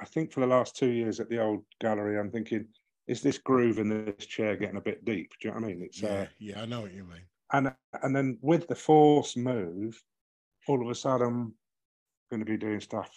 I 0.00 0.04
think 0.06 0.32
for 0.32 0.40
the 0.40 0.46
last 0.46 0.76
two 0.76 0.90
years 0.90 1.20
at 1.20 1.28
the 1.28 1.40
old 1.40 1.64
gallery, 1.80 2.18
I'm 2.18 2.30
thinking, 2.30 2.66
is 3.06 3.20
this 3.20 3.38
groove 3.38 3.78
in 3.78 3.88
this 3.88 4.26
chair 4.26 4.56
getting 4.56 4.78
a 4.78 4.80
bit 4.80 5.04
deep? 5.04 5.30
Do 5.40 5.48
you 5.48 5.54
know 5.54 5.60
what 5.60 5.66
I 5.66 5.68
mean? 5.68 5.82
It's 5.82 6.02
Yeah, 6.02 6.08
uh, 6.08 6.26
yeah, 6.38 6.62
I 6.62 6.66
know 6.66 6.80
what 6.80 6.94
you 6.94 7.04
mean. 7.04 7.22
and 7.52 7.74
and 8.02 8.16
then 8.16 8.38
with 8.40 8.68
the 8.68 8.74
force 8.74 9.36
move, 9.36 10.02
all 10.68 10.82
of 10.82 10.88
a 10.90 10.94
sudden, 10.94 11.26
I'm 11.26 11.54
going 12.30 12.44
to 12.44 12.50
be 12.50 12.56
doing 12.56 12.80
stuff, 12.80 13.10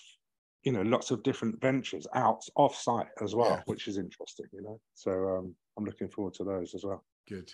you 0.63 0.71
know, 0.71 0.81
lots 0.81 1.11
of 1.11 1.23
different 1.23 1.59
ventures 1.61 2.07
out 2.13 2.41
off 2.55 2.75
site 2.75 3.07
as 3.21 3.35
well, 3.35 3.49
Yeah. 3.51 3.61
which 3.65 3.87
is 3.87 3.97
interesting, 3.97 4.45
you 4.51 4.61
know. 4.61 4.79
So 4.93 5.11
um, 5.11 5.55
I'm 5.77 5.85
looking 5.85 6.09
forward 6.09 6.33
to 6.35 6.43
those 6.43 6.73
as 6.73 6.83
well. 6.83 7.03
Good. 7.27 7.53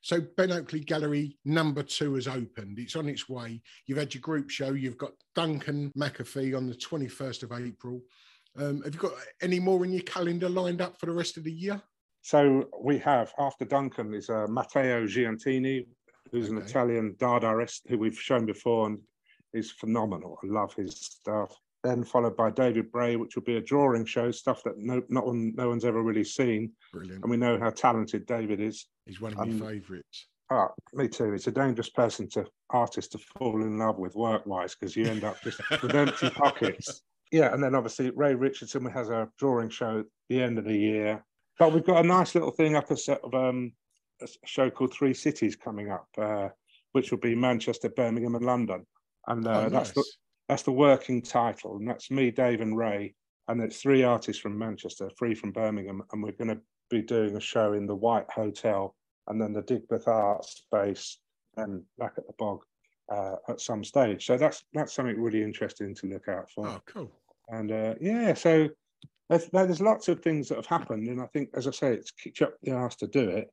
So 0.00 0.20
Ben 0.36 0.52
Oakley 0.52 0.80
Gallery 0.80 1.38
number 1.46 1.82
two 1.82 2.14
has 2.14 2.28
opened. 2.28 2.78
It's 2.78 2.96
on 2.96 3.08
its 3.08 3.28
way. 3.28 3.62
You've 3.86 3.98
had 3.98 4.12
your 4.14 4.20
group 4.20 4.50
show. 4.50 4.72
You've 4.72 4.98
got 4.98 5.12
Duncan 5.34 5.90
McAfee 5.98 6.54
on 6.56 6.66
the 6.66 6.74
21st 6.74 7.42
of 7.44 7.52
April. 7.52 8.02
Um, 8.56 8.82
have 8.82 8.92
you 8.94 9.00
got 9.00 9.14
any 9.40 9.58
more 9.58 9.82
in 9.84 9.92
your 9.92 10.02
calendar 10.02 10.48
lined 10.48 10.82
up 10.82 11.00
for 11.00 11.06
the 11.06 11.12
rest 11.12 11.38
of 11.38 11.44
the 11.44 11.50
year? 11.52 11.80
So 12.20 12.68
we 12.80 12.98
have 12.98 13.32
after 13.38 13.64
Duncan 13.64 14.12
is 14.14 14.28
uh, 14.30 14.46
Matteo 14.48 15.06
Giantini, 15.06 15.86
who's 16.30 16.50
an 16.50 16.58
Italian 16.58 17.14
Dadaist 17.18 17.80
who 17.88 17.98
we've 17.98 18.18
shown 18.18 18.44
before 18.46 18.86
and 18.86 18.98
is 19.54 19.70
phenomenal. 19.70 20.38
I 20.42 20.46
love 20.46 20.74
his 20.74 20.96
stuff. 20.96 21.56
Then 21.82 22.02
followed 22.02 22.36
by 22.36 22.50
David 22.50 22.90
Bray, 22.90 23.16
which 23.16 23.36
will 23.36 23.42
be 23.42 23.56
a 23.56 23.60
drawing 23.60 24.06
show, 24.06 24.30
stuff 24.30 24.62
that 24.64 24.78
no 24.78 25.02
not 25.08 25.26
one, 25.26 25.52
no 25.54 25.68
one's 25.68 25.84
ever 25.84 26.02
really 26.02 26.24
seen, 26.24 26.72
Brilliant. 26.92 27.22
and 27.22 27.30
we 27.30 27.36
know 27.36 27.58
how 27.58 27.70
talented 27.70 28.24
David 28.26 28.60
is. 28.60 28.86
He's 29.04 29.20
one 29.20 29.32
of 29.32 29.38
my 29.38 29.44
um, 29.44 29.60
favourites. 29.60 30.28
Oh, 30.50 30.68
me 30.92 31.08
too. 31.08 31.32
It's 31.32 31.46
a 31.46 31.52
dangerous 31.52 31.90
person 31.90 32.28
to 32.30 32.46
artist 32.70 33.12
to 33.12 33.18
fall 33.38 33.62
in 33.62 33.78
love 33.78 33.98
with 33.98 34.14
work 34.14 34.46
wise 34.46 34.74
because 34.74 34.96
you 34.96 35.06
end 35.06 35.24
up 35.24 35.40
just 35.42 35.60
with 35.82 35.94
empty 35.94 36.30
pockets. 36.30 37.02
Yeah, 37.32 37.52
and 37.52 37.62
then 37.62 37.74
obviously 37.74 38.10
Ray 38.10 38.34
Richardson 38.34 38.84
has 38.86 39.10
a 39.10 39.28
drawing 39.38 39.68
show 39.68 40.00
at 40.00 40.06
the 40.28 40.42
end 40.42 40.58
of 40.58 40.64
the 40.64 40.76
year. 40.76 41.24
But 41.58 41.72
we've 41.72 41.84
got 41.84 42.04
a 42.04 42.06
nice 42.06 42.34
little 42.34 42.50
thing 42.50 42.76
up 42.76 42.90
a 42.90 42.96
set 42.96 43.20
of 43.22 43.34
um, 43.34 43.72
a 44.22 44.28
show 44.44 44.70
called 44.70 44.92
Three 44.92 45.14
Cities 45.14 45.56
coming 45.56 45.90
up, 45.90 46.06
uh, 46.18 46.48
which 46.92 47.10
will 47.10 47.18
be 47.18 47.34
Manchester, 47.34 47.88
Birmingham, 47.88 48.34
and 48.34 48.44
London. 48.44 48.86
And 49.26 49.46
uh, 49.46 49.64
oh, 49.66 49.68
that's 49.68 49.92
the 49.92 50.04
that's 50.48 50.62
the 50.62 50.72
working 50.72 51.22
title, 51.22 51.76
and 51.76 51.88
that's 51.88 52.10
me, 52.10 52.30
Dave, 52.30 52.60
and 52.60 52.76
Ray, 52.76 53.14
and 53.48 53.62
it's 53.62 53.80
three 53.80 54.02
artists 54.02 54.42
from 54.42 54.58
Manchester, 54.58 55.10
three 55.18 55.34
from 55.34 55.52
Birmingham, 55.52 56.02
and 56.12 56.22
we're 56.22 56.32
going 56.32 56.48
to 56.48 56.60
be 56.90 57.02
doing 57.02 57.36
a 57.36 57.40
show 57.40 57.72
in 57.72 57.86
the 57.86 57.94
White 57.94 58.30
Hotel, 58.30 58.94
and 59.28 59.40
then 59.40 59.52
the 59.52 59.62
Digbeth 59.62 60.06
Art 60.06 60.44
Space, 60.44 61.18
and 61.56 61.82
back 61.98 62.14
at 62.18 62.26
the 62.26 62.34
Bog 62.38 62.62
uh, 63.10 63.36
at 63.48 63.60
some 63.60 63.82
stage. 63.84 64.26
So 64.26 64.36
that's 64.36 64.64
that's 64.74 64.92
something 64.92 65.20
really 65.20 65.42
interesting 65.42 65.94
to 65.94 66.06
look 66.06 66.28
out 66.28 66.50
for. 66.50 66.68
Oh, 66.68 66.80
cool. 66.86 67.10
And 67.48 67.72
uh, 67.72 67.94
yeah, 68.00 68.34
so 68.34 68.68
there's, 69.28 69.46
there's 69.46 69.80
lots 69.80 70.08
of 70.08 70.20
things 70.20 70.48
that 70.48 70.56
have 70.56 70.66
happened, 70.66 71.08
and 71.08 71.20
I 71.20 71.26
think, 71.26 71.50
as 71.54 71.66
I 71.66 71.70
say, 71.70 71.92
it's 71.94 72.10
kicked 72.10 72.42
up 72.42 72.54
the 72.62 72.72
arse 72.72 72.96
to 72.96 73.06
do 73.06 73.28
it. 73.28 73.50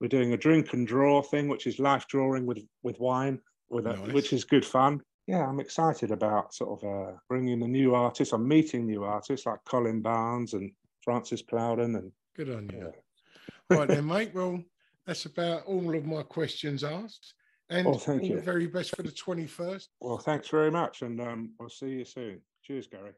We're 0.00 0.08
doing 0.08 0.34
a 0.34 0.36
drink 0.36 0.74
and 0.74 0.86
draw 0.86 1.22
thing, 1.22 1.48
which 1.48 1.66
is 1.66 1.78
life 1.78 2.06
drawing 2.08 2.44
with 2.44 2.58
with 2.82 3.00
wine, 3.00 3.40
Nice. 3.70 3.98
which 4.12 4.32
is 4.32 4.44
good 4.44 4.64
fun. 4.64 5.00
Yeah, 5.26 5.44
I'm 5.46 5.58
excited 5.60 6.12
about 6.12 6.54
sort 6.54 6.82
of 6.82 6.88
uh, 6.88 7.12
bringing 7.28 7.58
the 7.60 7.66
new 7.66 7.94
artists. 7.94 8.32
I'm 8.32 8.46
meeting 8.46 8.86
new 8.86 9.02
artists 9.04 9.44
like 9.46 9.58
Colin 9.64 10.00
Barnes 10.00 10.52
and 10.54 10.70
Francis 11.02 11.42
Plowden, 11.42 11.96
and 11.96 12.12
Good 12.36 12.50
on 12.50 12.68
you. 12.72 12.78
Yeah. 12.86 12.90
Right 13.78 13.88
then, 13.88 14.06
mate. 14.14 14.30
Well, 14.32 14.62
that's 15.06 15.24
about 15.26 15.64
all 15.66 15.94
of 15.96 16.04
my 16.06 16.22
questions 16.22 16.84
asked. 16.84 17.34
And 17.68 17.84
Oh, 17.88 17.94
thank 17.94 18.22
all 18.22 18.28
you. 18.28 18.36
the 18.36 18.42
very 18.42 18.68
best 18.68 18.94
for 18.94 19.02
the 19.02 19.10
21st. 19.10 19.88
well, 20.00 20.18
thanks 20.18 20.48
very 20.48 20.70
much, 20.70 21.02
and 21.02 21.20
um, 21.20 21.50
I'll 21.60 21.68
see 21.68 21.88
you 21.88 22.04
soon. 22.04 22.40
Cheers, 22.62 22.86
Gary. 22.86 23.10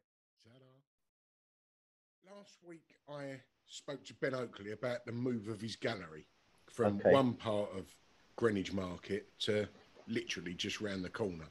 Last 2.34 2.58
week, 2.66 2.94
I 3.10 3.40
spoke 3.66 4.04
to 4.06 4.14
Ben 4.14 4.34
Oakley 4.34 4.72
about 4.72 5.04
the 5.04 5.12
move 5.12 5.48
of 5.48 5.60
his 5.60 5.76
gallery 5.76 6.26
from 6.70 6.96
Okay. 6.96 7.12
one 7.12 7.34
part 7.34 7.68
of 7.76 7.94
Greenwich 8.36 8.72
Market 8.72 9.28
to 9.40 9.68
literally 10.08 10.54
just 10.54 10.80
round 10.80 11.04
the 11.04 11.10
corner. 11.10 11.46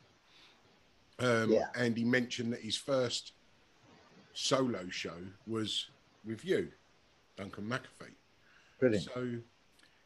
Um, 1.19 1.51
Yeah. 1.51 1.67
And 1.75 1.97
he 1.97 2.03
mentioned 2.03 2.53
that 2.53 2.61
his 2.61 2.77
first 2.77 3.33
solo 4.33 4.87
show 4.89 5.17
was 5.45 5.89
with 6.25 6.43
you, 6.45 6.71
Duncan 7.35 7.65
McAfee. 7.67 8.13
Brilliant. 8.79 9.05
So, 9.05 9.35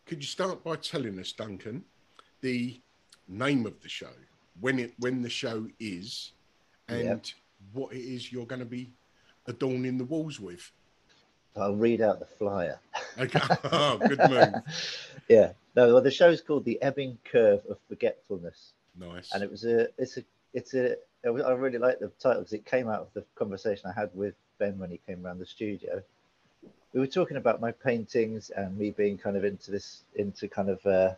could 0.05 0.19
you 0.19 0.27
start 0.27 0.63
by 0.63 0.75
telling 0.77 1.19
us, 1.19 1.31
Duncan, 1.33 1.83
the 2.41 2.79
name 3.27 3.65
of 3.65 3.79
the 3.81 3.89
show, 3.89 4.13
when 4.59 4.79
it 4.79 4.93
when 4.99 5.21
the 5.21 5.29
show 5.29 5.67
is, 5.79 6.33
and 6.87 7.03
Yeah. 7.03 7.19
what 7.73 7.93
it 7.93 8.01
is 8.01 8.31
you're 8.31 8.45
going 8.45 8.59
to 8.59 8.65
be 8.65 8.93
adorning 9.47 9.97
the 9.97 10.05
walls 10.05 10.39
with? 10.39 10.71
I'll 11.55 11.75
read 11.75 12.01
out 12.01 12.19
the 12.19 12.25
flyer. 12.25 12.79
Okay, 13.19 13.39
oh, 13.71 13.97
good 13.97 14.19
move. 14.29 14.53
yeah. 15.29 15.51
No, 15.75 15.93
well, 15.93 16.01
the 16.01 16.11
show's 16.11 16.41
called 16.41 16.65
The 16.65 16.81
Ebbing 16.81 17.17
Curve 17.23 17.61
of 17.69 17.77
Forgetfulness. 17.87 18.73
Nice. 18.99 19.31
and 19.33 19.41
it 19.41 19.49
was 19.49 19.63
a 19.63 19.87
it's 19.97 20.17
a 20.17 20.23
it's 20.53 20.73
a 20.73 20.95
I 21.23 21.29
really 21.29 21.77
like 21.77 21.99
the 21.99 22.11
title 22.19 22.41
because 22.41 22.53
it 22.53 22.65
came 22.65 22.89
out 22.89 23.01
of 23.01 23.07
the 23.13 23.23
conversation 23.35 23.89
I 23.89 23.99
had 23.99 24.09
with 24.13 24.33
Ben 24.57 24.77
when 24.79 24.89
he 24.89 24.99
came 25.07 25.25
around 25.25 25.39
the 25.39 25.45
studio. 25.45 26.01
We 26.93 26.99
were 26.99 27.07
talking 27.07 27.37
about 27.37 27.61
my 27.61 27.71
paintings 27.71 28.49
and 28.49 28.77
me 28.77 28.91
being 28.91 29.17
kind 29.17 29.37
of 29.37 29.45
into 29.45 29.71
this 29.71 30.03
into 30.15 30.47
kind 30.47 30.69
of 30.69 30.85
uh, 30.85 31.13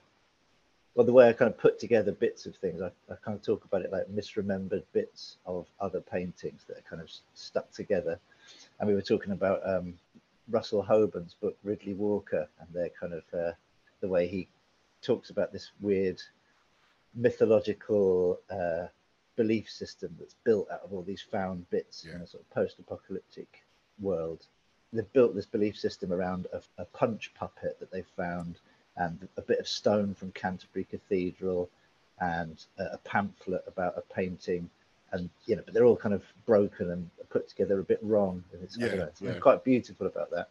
well 0.93 1.06
the 1.06 1.13
way 1.13 1.30
I 1.30 1.34
kind 1.34 1.50
of 1.50 1.58
put 1.58 1.80
together 1.80 2.12
bits 2.12 2.46
of 2.46 2.56
things. 2.58 2.82
I, 2.82 2.88
I 3.12 3.15
kind 3.24 3.38
of 3.38 3.41
talk 3.43 3.63
about 3.65 3.82
it 3.82 3.91
like 3.91 4.08
misremembered 4.13 4.84
bits 4.93 5.38
of 5.46 5.65
other 5.80 6.02
paintings 6.02 6.63
that 6.67 6.78
are 6.78 6.89
kind 6.89 7.02
of 7.02 7.10
stuck 7.34 7.72
together. 7.72 8.19
And 8.80 8.89
we 8.89 8.96
were 8.96 9.02
talking 9.02 9.32
about 9.32 9.62
um, 9.67 9.93
Russell 10.49 10.84
Hoban's 10.84 11.36
book 11.36 11.58
Riddley 11.65 11.95
Walker 11.95 12.47
and 12.60 12.67
their 12.73 12.89
kind 12.89 13.13
of 13.13 13.23
uh, 13.34 13.51
the 14.01 14.08
way 14.08 14.27
he 14.27 14.47
talks 15.01 15.29
about 15.29 15.51
this 15.51 15.71
weird 15.82 16.21
mythological 17.15 18.39
uh, 18.49 18.88
belief 19.36 19.69
system 19.69 20.15
that's 20.19 20.36
built 20.43 20.69
out 20.71 20.82
of 20.84 20.93
all 20.93 21.03
these 21.03 21.21
found 21.21 21.69
bits 21.69 22.06
in 22.06 22.21
a 22.21 22.27
sort 22.27 22.43
of 22.43 22.49
post-apocalyptic 22.51 23.63
world. 23.99 24.45
They've 24.91 25.13
built 25.13 25.36
this 25.36 25.45
belief 25.45 25.77
system 25.77 26.12
around 26.12 26.47
a, 26.53 26.62
a 26.77 26.86
punch 26.86 27.32
puppet 27.36 27.79
that 27.79 27.91
they 27.91 28.03
found, 28.15 28.58
and 28.95 29.27
a 29.38 29.41
bit 29.41 29.60
of 29.60 29.67
stone 29.67 30.13
from 30.13 30.32
Canterbury 30.32 30.86
Cathedral, 30.86 31.69
and 32.19 32.63
a 32.77 32.97
pamphlet 32.99 33.63
about 33.67 33.97
a 33.97 34.13
painting, 34.13 34.69
and 35.12 35.29
you 35.45 35.56
know, 35.56 35.63
but 35.65 35.73
they're 35.73 35.86
all 35.86 35.97
kind 35.97 36.13
of 36.13 36.23
broken 36.45 36.91
and 36.91 37.10
put 37.34 37.50
together 37.50 37.80
a 37.80 37.84
bit 37.84 38.00
wrong. 38.02 38.43
And 38.54 38.63
it's, 38.63 38.78
Yeah, 38.78 38.96
know, 38.96 39.04
it's 39.06 39.22
yeah. 39.22 39.39
quite 39.39 39.63
beautiful 39.63 40.08
about 40.08 40.30
that 40.32 40.50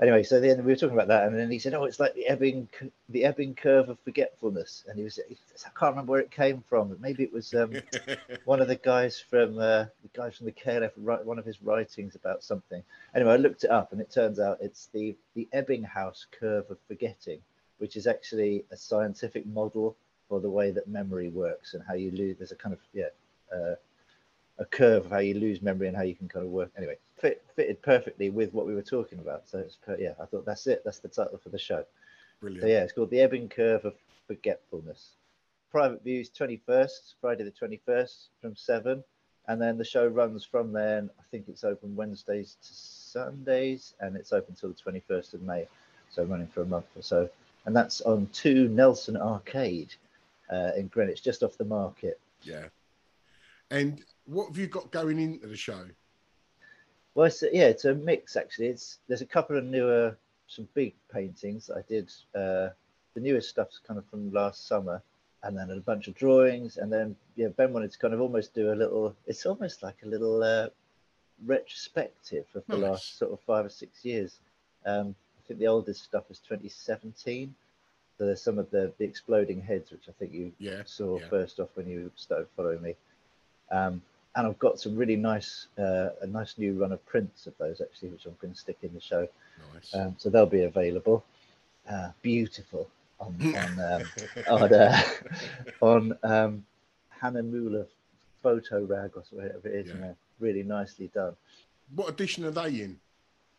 anyway, 0.00 0.22
so 0.22 0.40
then 0.40 0.58
we 0.64 0.72
were 0.72 0.76
talking 0.76 0.96
about 0.96 1.08
that, 1.08 1.26
and 1.26 1.38
then 1.38 1.50
he 1.50 1.58
said, 1.58 1.74
"Oh, 1.74 1.84
it's 1.84 2.00
like 2.00 2.14
the 2.14 2.26
ebbing, 2.26 2.68
the 3.08 3.24
ebbing 3.24 3.54
curve 3.54 3.88
of 3.88 3.98
forgetfulness." 4.00 4.84
And 4.88 4.98
he 4.98 5.04
was, 5.04 5.18
I 5.28 5.70
can't 5.78 5.92
remember 5.92 6.12
where 6.12 6.20
it 6.20 6.30
came 6.30 6.62
from. 6.68 6.96
Maybe 7.00 7.22
it 7.22 7.32
was 7.32 7.54
um, 7.54 7.74
one 8.44 8.60
of 8.60 8.68
the 8.68 8.76
guys 8.76 9.18
from 9.18 9.58
uh, 9.58 9.86
the 10.02 10.10
guys 10.12 10.36
from 10.36 10.46
the 10.46 10.52
KLF, 10.52 10.96
one 10.96 11.38
of 11.38 11.44
his 11.44 11.62
writings 11.62 12.14
about 12.14 12.42
something. 12.42 12.82
Anyway, 13.14 13.32
I 13.32 13.36
looked 13.36 13.64
it 13.64 13.70
up, 13.70 13.92
and 13.92 14.00
it 14.00 14.10
turns 14.10 14.40
out 14.40 14.58
it's 14.60 14.86
the 14.86 15.16
the 15.34 15.48
Ebbinghaus 15.54 16.26
curve 16.38 16.70
of 16.70 16.78
forgetting, 16.88 17.40
which 17.78 17.96
is 17.96 18.06
actually 18.06 18.64
a 18.70 18.76
scientific 18.76 19.46
model 19.46 19.96
for 20.28 20.40
the 20.40 20.50
way 20.50 20.70
that 20.70 20.88
memory 20.88 21.28
works 21.28 21.74
and 21.74 21.82
how 21.86 21.94
you 21.94 22.10
lose. 22.10 22.38
There's 22.38 22.52
a 22.52 22.56
kind 22.56 22.72
of 22.72 22.80
yeah. 22.92 23.08
Uh, 23.54 23.74
a 24.58 24.64
curve 24.64 25.06
of 25.06 25.10
how 25.10 25.18
you 25.18 25.34
lose 25.34 25.62
memory 25.62 25.88
and 25.88 25.96
how 25.96 26.02
you 26.02 26.14
can 26.14 26.28
kind 26.28 26.44
of 26.44 26.52
work. 26.52 26.70
Anyway, 26.76 26.96
fit, 27.16 27.44
fitted 27.56 27.82
perfectly 27.82 28.30
with 28.30 28.52
what 28.54 28.66
we 28.66 28.74
were 28.74 28.82
talking 28.82 29.18
about. 29.18 29.48
So 29.48 29.58
it's 29.58 29.76
per, 29.76 29.96
yeah, 29.98 30.14
I 30.20 30.26
thought 30.26 30.46
that's 30.46 30.66
it. 30.66 30.82
That's 30.84 31.00
the 31.00 31.08
title 31.08 31.38
for 31.42 31.48
the 31.48 31.58
show. 31.58 31.84
Brilliant. 32.40 32.62
So 32.62 32.68
yeah, 32.68 32.82
it's 32.82 32.92
called 32.92 33.10
the 33.10 33.20
ebbing 33.20 33.48
curve 33.48 33.84
of 33.84 33.94
forgetfulness. 34.26 35.10
Private 35.70 36.04
views 36.04 36.30
21st, 36.30 37.14
Friday 37.20 37.44
the 37.44 37.50
21st 37.50 38.28
from 38.40 38.54
seven, 38.54 39.02
and 39.48 39.60
then 39.60 39.76
the 39.76 39.84
show 39.84 40.06
runs 40.06 40.44
from 40.44 40.72
then. 40.72 41.10
I 41.18 41.22
think 41.30 41.46
it's 41.48 41.64
open 41.64 41.96
Wednesdays 41.96 42.56
to 42.62 42.74
Sundays, 42.74 43.94
and 44.00 44.16
it's 44.16 44.32
open 44.32 44.54
till 44.54 44.70
the 44.70 44.90
21st 44.90 45.34
of 45.34 45.42
May, 45.42 45.66
so 46.10 46.22
running 46.24 46.46
for 46.46 46.62
a 46.62 46.66
month 46.66 46.86
or 46.94 47.02
so. 47.02 47.28
And 47.66 47.74
that's 47.74 48.00
on 48.02 48.28
two 48.32 48.68
Nelson 48.68 49.16
Arcade 49.16 49.94
uh, 50.50 50.70
in 50.76 50.86
Greenwich, 50.88 51.22
just 51.22 51.42
off 51.42 51.56
the 51.58 51.64
market. 51.64 52.20
Yeah. 52.42 52.66
And 53.74 54.04
what 54.26 54.46
have 54.46 54.56
you 54.56 54.68
got 54.68 54.92
going 54.92 55.18
into 55.18 55.48
the 55.48 55.56
show? 55.56 55.84
Well, 57.16 57.26
it's 57.26 57.42
a, 57.42 57.48
yeah, 57.52 57.66
it's 57.66 57.84
a 57.84 57.94
mix 57.94 58.36
actually. 58.36 58.68
It's 58.68 58.98
there's 59.08 59.20
a 59.20 59.26
couple 59.26 59.58
of 59.58 59.64
newer, 59.64 60.16
some 60.46 60.68
big 60.74 60.94
paintings 61.12 61.70
I 61.70 61.82
did. 61.88 62.12
Uh, 62.34 62.68
the 63.14 63.20
newest 63.20 63.48
stuff's 63.48 63.80
kind 63.84 63.98
of 63.98 64.06
from 64.06 64.32
last 64.32 64.68
summer, 64.68 65.02
and 65.42 65.58
then 65.58 65.70
a 65.70 65.80
bunch 65.80 66.06
of 66.06 66.14
drawings, 66.14 66.76
and 66.76 66.92
then 66.92 67.16
yeah, 67.34 67.48
Ben 67.48 67.72
wanted 67.72 67.90
to 67.90 67.98
kind 67.98 68.14
of 68.14 68.20
almost 68.20 68.54
do 68.54 68.72
a 68.72 68.76
little. 68.76 69.16
It's 69.26 69.44
almost 69.44 69.82
like 69.82 69.96
a 70.04 70.06
little 70.06 70.40
uh, 70.42 70.68
retrospective 71.44 72.46
of 72.54 72.62
the 72.68 72.76
Nice. 72.76 72.90
last 72.90 73.18
sort 73.18 73.32
of 73.32 73.40
five 73.40 73.66
or 73.66 73.70
six 73.70 74.04
years. 74.04 74.38
Um, 74.86 75.16
I 75.38 75.48
think 75.48 75.58
the 75.58 75.66
oldest 75.66 76.04
stuff 76.04 76.30
is 76.30 76.38
2017. 76.38 77.52
So 78.16 78.26
there's 78.26 78.40
some 78.40 78.60
of 78.60 78.70
the, 78.70 78.92
the 78.98 79.04
exploding 79.04 79.60
heads, 79.60 79.90
which 79.90 80.08
I 80.08 80.12
think 80.12 80.32
you 80.32 80.52
Yeah, 80.58 80.82
saw 80.84 81.18
yeah. 81.18 81.28
first 81.28 81.58
off 81.58 81.70
when 81.74 81.88
you 81.88 82.12
started 82.14 82.46
following 82.56 82.80
me. 82.80 82.94
Um, 83.70 84.02
and 84.36 84.46
I've 84.46 84.58
got 84.58 84.80
some 84.80 84.96
really 84.96 85.16
nice, 85.16 85.68
uh, 85.78 86.10
a 86.20 86.26
nice 86.26 86.58
new 86.58 86.74
run 86.74 86.92
of 86.92 87.04
prints 87.06 87.46
of 87.46 87.56
those 87.58 87.80
actually, 87.80 88.08
which 88.08 88.26
I'm 88.26 88.36
going 88.40 88.52
to 88.52 88.58
stick 88.58 88.78
in 88.82 88.92
the 88.92 89.00
show. 89.00 89.28
Nice. 89.74 89.94
Um, 89.94 90.16
so 90.18 90.28
they'll 90.28 90.46
be 90.46 90.62
available. 90.62 91.24
Uh, 91.88 92.10
beautiful 92.22 92.88
on 93.20 93.36
on 93.56 93.80
um, 93.80 94.02
on, 94.48 94.74
uh, 94.74 95.02
on 95.80 96.18
um, 96.22 96.66
Hahnemühle 97.22 97.86
photo 98.42 98.84
rag 98.84 99.12
or 99.14 99.22
whatever 99.30 99.68
it 99.68 99.74
is. 99.74 99.88
Yeah. 99.88 99.94
You 99.94 100.00
know, 100.00 100.16
really 100.40 100.62
nicely 100.62 101.10
done. 101.14 101.36
what 101.94 102.08
edition 102.08 102.44
are 102.44 102.50
they 102.50 102.80
in? 102.80 102.98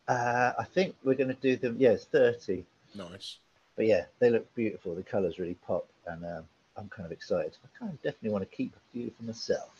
Uh, 0.06 0.52
I 0.58 0.64
think 0.64 0.94
we're 1.02 1.14
going 1.14 1.34
to 1.34 1.40
do 1.40 1.56
them. 1.56 1.76
Yeah, 1.78 1.96
thirty. 1.96 2.64
Nice. 2.94 3.38
But 3.76 3.86
yeah, 3.86 4.04
they 4.18 4.30
look 4.30 4.52
beautiful. 4.54 4.94
The 4.94 5.02
colours 5.02 5.38
really 5.38 5.58
pop, 5.66 5.86
and 6.06 6.24
um, 6.24 6.44
I'm 6.78 6.88
kind 6.88 7.06
of 7.06 7.12
excited. 7.12 7.56
I 7.64 7.78
kind 7.78 7.92
of 7.92 8.02
definitely 8.02 8.30
want 8.30 8.48
to 8.48 8.56
keep 8.56 8.74
a 8.76 8.92
few 8.92 9.10
for 9.16 9.22
myself. 9.22 9.70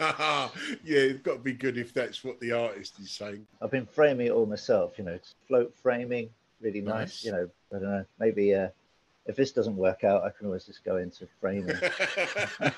yeah, 0.84 0.98
it's 0.98 1.22
got 1.22 1.34
to 1.34 1.38
be 1.38 1.52
good 1.52 1.76
if 1.76 1.92
that's 1.92 2.24
what 2.24 2.40
the 2.40 2.52
artist 2.52 2.98
is 2.98 3.10
saying. 3.10 3.46
I've 3.60 3.70
been 3.70 3.86
framing 3.86 4.28
it 4.28 4.30
all 4.30 4.46
myself. 4.46 4.98
You 4.98 5.04
know, 5.04 5.18
float 5.46 5.74
framing, 5.82 6.30
really 6.60 6.80
nice. 6.80 6.94
Nice. 6.94 7.24
You 7.24 7.32
know, 7.32 7.48
I 7.74 7.78
don't 7.78 7.90
know. 7.90 8.04
Maybe 8.18 8.54
uh, 8.54 8.68
if 9.26 9.36
this 9.36 9.52
doesn't 9.52 9.76
work 9.76 10.04
out, 10.04 10.24
I 10.24 10.30
can 10.30 10.46
always 10.46 10.64
just 10.64 10.82
go 10.82 10.96
into 10.96 11.28
framing. 11.40 11.76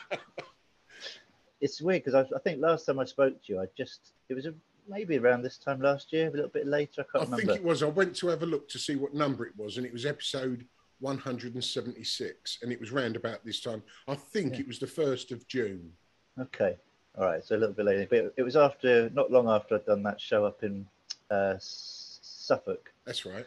it's 1.61 1.81
weird 1.81 2.05
because 2.05 2.15
I, 2.15 2.35
I 2.35 2.39
think 2.41 2.61
last 2.61 2.87
time 2.87 2.99
I 2.99 3.05
spoke 3.05 3.43
to 3.45 3.53
you, 3.53 3.61
I 3.61 3.67
just 3.77 4.13
it 4.29 4.35
was 4.35 4.47
a, 4.47 4.55
maybe 4.89 5.19
around 5.19 5.43
this 5.43 5.59
time 5.59 5.81
last 5.81 6.13
year, 6.13 6.29
a 6.29 6.33
little 6.33 6.49
bit 6.49 6.67
later. 6.67 7.05
I 7.15 7.19
I 7.19 7.19
can't 7.19 7.31
think 7.31 7.43
remember. 7.43 7.53
I 7.53 7.55
think 7.55 7.65
it 7.65 7.69
was. 7.69 7.83
I 7.83 7.87
went 7.87 8.17
to 8.17 8.29
have 8.29 8.43
a 8.43 8.47
look 8.47 8.69
to 8.71 8.79
see 8.79 8.97
what 8.97 9.15
number 9.15 9.47
it 9.47 9.53
was, 9.57 9.77
and 9.77 9.87
it 9.87 9.93
was 9.93 10.05
episode 10.05 10.67
176, 11.01 12.59
and 12.63 12.73
it 12.73 12.81
was 12.81 12.91
round 12.93 13.17
about 13.17 13.45
this 13.45 13.61
time. 13.61 13.83
I 14.07 14.15
think 14.15 14.55
Yeah. 14.55 14.61
it 14.61 14.67
was 14.69 14.79
the 14.79 14.87
first 14.87 15.33
of 15.33 15.47
June. 15.47 15.93
Okay, 16.39 16.77
all 17.17 17.25
right, 17.25 17.45
so 17.45 17.57
a 17.57 17.59
little 17.59 17.75
bit 17.75 17.87
later, 17.87 18.07
but 18.09 18.33
it 18.37 18.43
was 18.43 18.57
after, 18.57 19.11
not 19.11 19.31
long 19.31 19.49
after 19.49 19.75
I'd 19.77 19.87
done 19.87 20.03
that 20.05 20.21
show 20.21 20.45
up 20.45 20.63
in 20.63 20.87
uh, 21.31 21.57
Suffolk. 21.59 22.93
That's 23.05 23.25
right. 23.27 23.47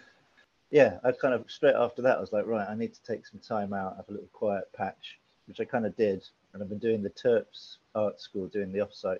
yeah, 0.69 0.99
I 1.03 1.11
kind 1.11 1.33
of 1.33 1.49
straight 1.49 1.75
after 1.75 2.01
that, 2.03 2.17
I 2.17 2.21
was 2.21 2.31
like, 2.33 2.45
right, 2.45 2.67
I 2.69 2.75
need 2.75 2.93
to 2.93 3.03
take 3.03 3.25
some 3.25 3.39
time 3.39 3.73
out, 3.73 3.95
have 3.97 4.09
a 4.09 4.11
little 4.13 4.29
quiet 4.33 4.71
patch, 4.73 5.17
which 5.47 5.59
I 5.59 5.65
kind 5.65 5.85
of 5.85 5.95
did. 5.97 6.27
And 6.53 6.61
I've 6.61 6.69
been 6.69 6.79
doing 6.79 7.01
the 7.01 7.09
Turps 7.09 7.77
Art 7.95 8.19
School, 8.19 8.47
doing 8.47 8.71
the 8.73 8.79
offsite 8.79 9.19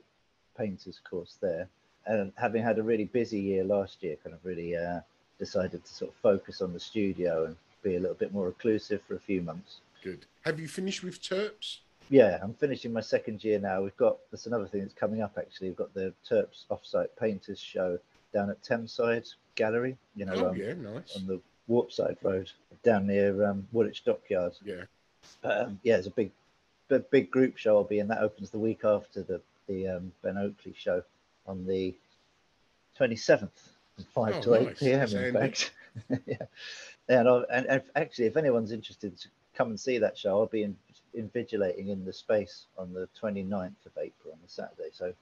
painters 0.58 1.00
course 1.10 1.38
there. 1.42 1.68
And 2.06 2.34
having 2.36 2.62
had 2.62 2.78
a 2.78 2.84
really 2.84 3.06
busy 3.06 3.40
year 3.40 3.64
last 3.64 4.04
year, 4.04 4.18
kind 4.24 4.34
of 4.36 4.44
really 4.44 4.76
uh, 4.76 5.00
decided 5.40 5.86
to 5.86 5.94
sort 5.94 6.12
of 6.12 6.16
focus 6.18 6.62
on 6.62 6.74
the 6.74 6.80
studio 6.80 7.46
and 7.46 7.56
be 7.82 7.96
a 7.96 8.00
little 8.00 8.16
bit 8.16 8.34
more 8.34 8.46
reclusive 8.46 9.02
for 9.08 9.16
a 9.16 9.20
few 9.20 9.42
months. 9.42 9.78
Good. 10.04 10.26
Have 10.46 10.60
you 10.60 10.68
finished 10.68 11.04
with 11.04 11.22
Turps? 11.22 11.80
Yeah, 12.10 12.40
I'm 12.42 12.54
finishing 12.54 12.92
my 12.92 13.02
second 13.02 13.44
year 13.44 13.60
now. 13.60 13.82
We've 13.82 13.96
got 13.98 14.18
that's 14.32 14.46
another 14.46 14.68
thing 14.68 14.82
that's 14.82 14.94
coming 14.94 15.22
up 15.22 15.38
actually. 15.38 15.70
We've 15.70 15.78
got 15.78 15.94
the 15.94 16.14
Turps 16.28 16.66
offsite 16.70 17.08
painters 17.20 17.60
show 17.60 17.98
down 18.34 18.50
at 18.50 18.62
Thameside 18.64 19.32
Gallery, 19.56 19.98
you 20.16 20.26
know, 20.26 20.34
oh, 20.36 20.50
um, 20.50 20.56
yeah, 20.56 20.74
nice. 20.74 21.16
on 21.16 21.28
the 21.28 21.40
Warspite 21.70 22.18
Road 22.24 22.50
down 22.84 23.08
near 23.08 23.46
um, 23.46 23.68
Woolwich 23.72 24.04
Dockyard. 24.04 24.54
Yeah. 24.66 24.84
But, 25.42 25.62
um, 25.62 25.80
yeah, 25.84 25.98
it's 25.98 26.08
a 26.08 26.12
big, 26.12 26.32
big, 26.88 27.10
big 27.12 27.32
group 27.32 27.58
show 27.58 27.78
I'll 27.78 27.84
be 27.84 28.00
in. 28.00 28.08
That 28.08 28.22
opens 28.22 28.50
the 28.50 28.60
week 28.60 28.82
after 28.84 29.22
the 29.24 29.42
the 29.68 29.88
um, 29.88 30.12
Ben 30.22 30.38
Oakley 30.38 30.74
show 30.76 31.04
on 31.48 31.66
the 31.66 31.94
27th, 33.00 33.50
from 33.96 34.06
5 34.14 34.36
Oh, 34.36 34.42
to 34.42 34.54
8 34.56 34.66
nice. 34.68 34.80
p.m. 34.80 35.00
That's 35.00 35.14
in 35.14 35.20
handy. 35.22 35.40
fact. 35.40 35.72
yeah. 36.26 36.36
And, 37.10 37.28
and, 37.28 37.66
and 37.68 37.82
actually, 37.96 38.26
if 38.26 38.38
anyone's 38.38 38.72
interested 38.72 39.18
to 39.18 39.28
come 39.54 39.70
and 39.70 39.80
see 39.80 39.98
that 39.98 40.18
show, 40.18 40.40
I'll 40.40 40.46
be 40.46 40.64
in, 40.64 40.78
invigilating 41.18 41.90
in 41.90 42.06
the 42.06 42.14
space 42.14 42.66
on 42.78 42.94
the 42.94 43.08
29th 43.22 43.86
of 43.86 43.92
April 43.98 44.34
on 44.34 44.40
the 44.44 44.50
Saturday. 44.50 44.90
So 44.94 45.14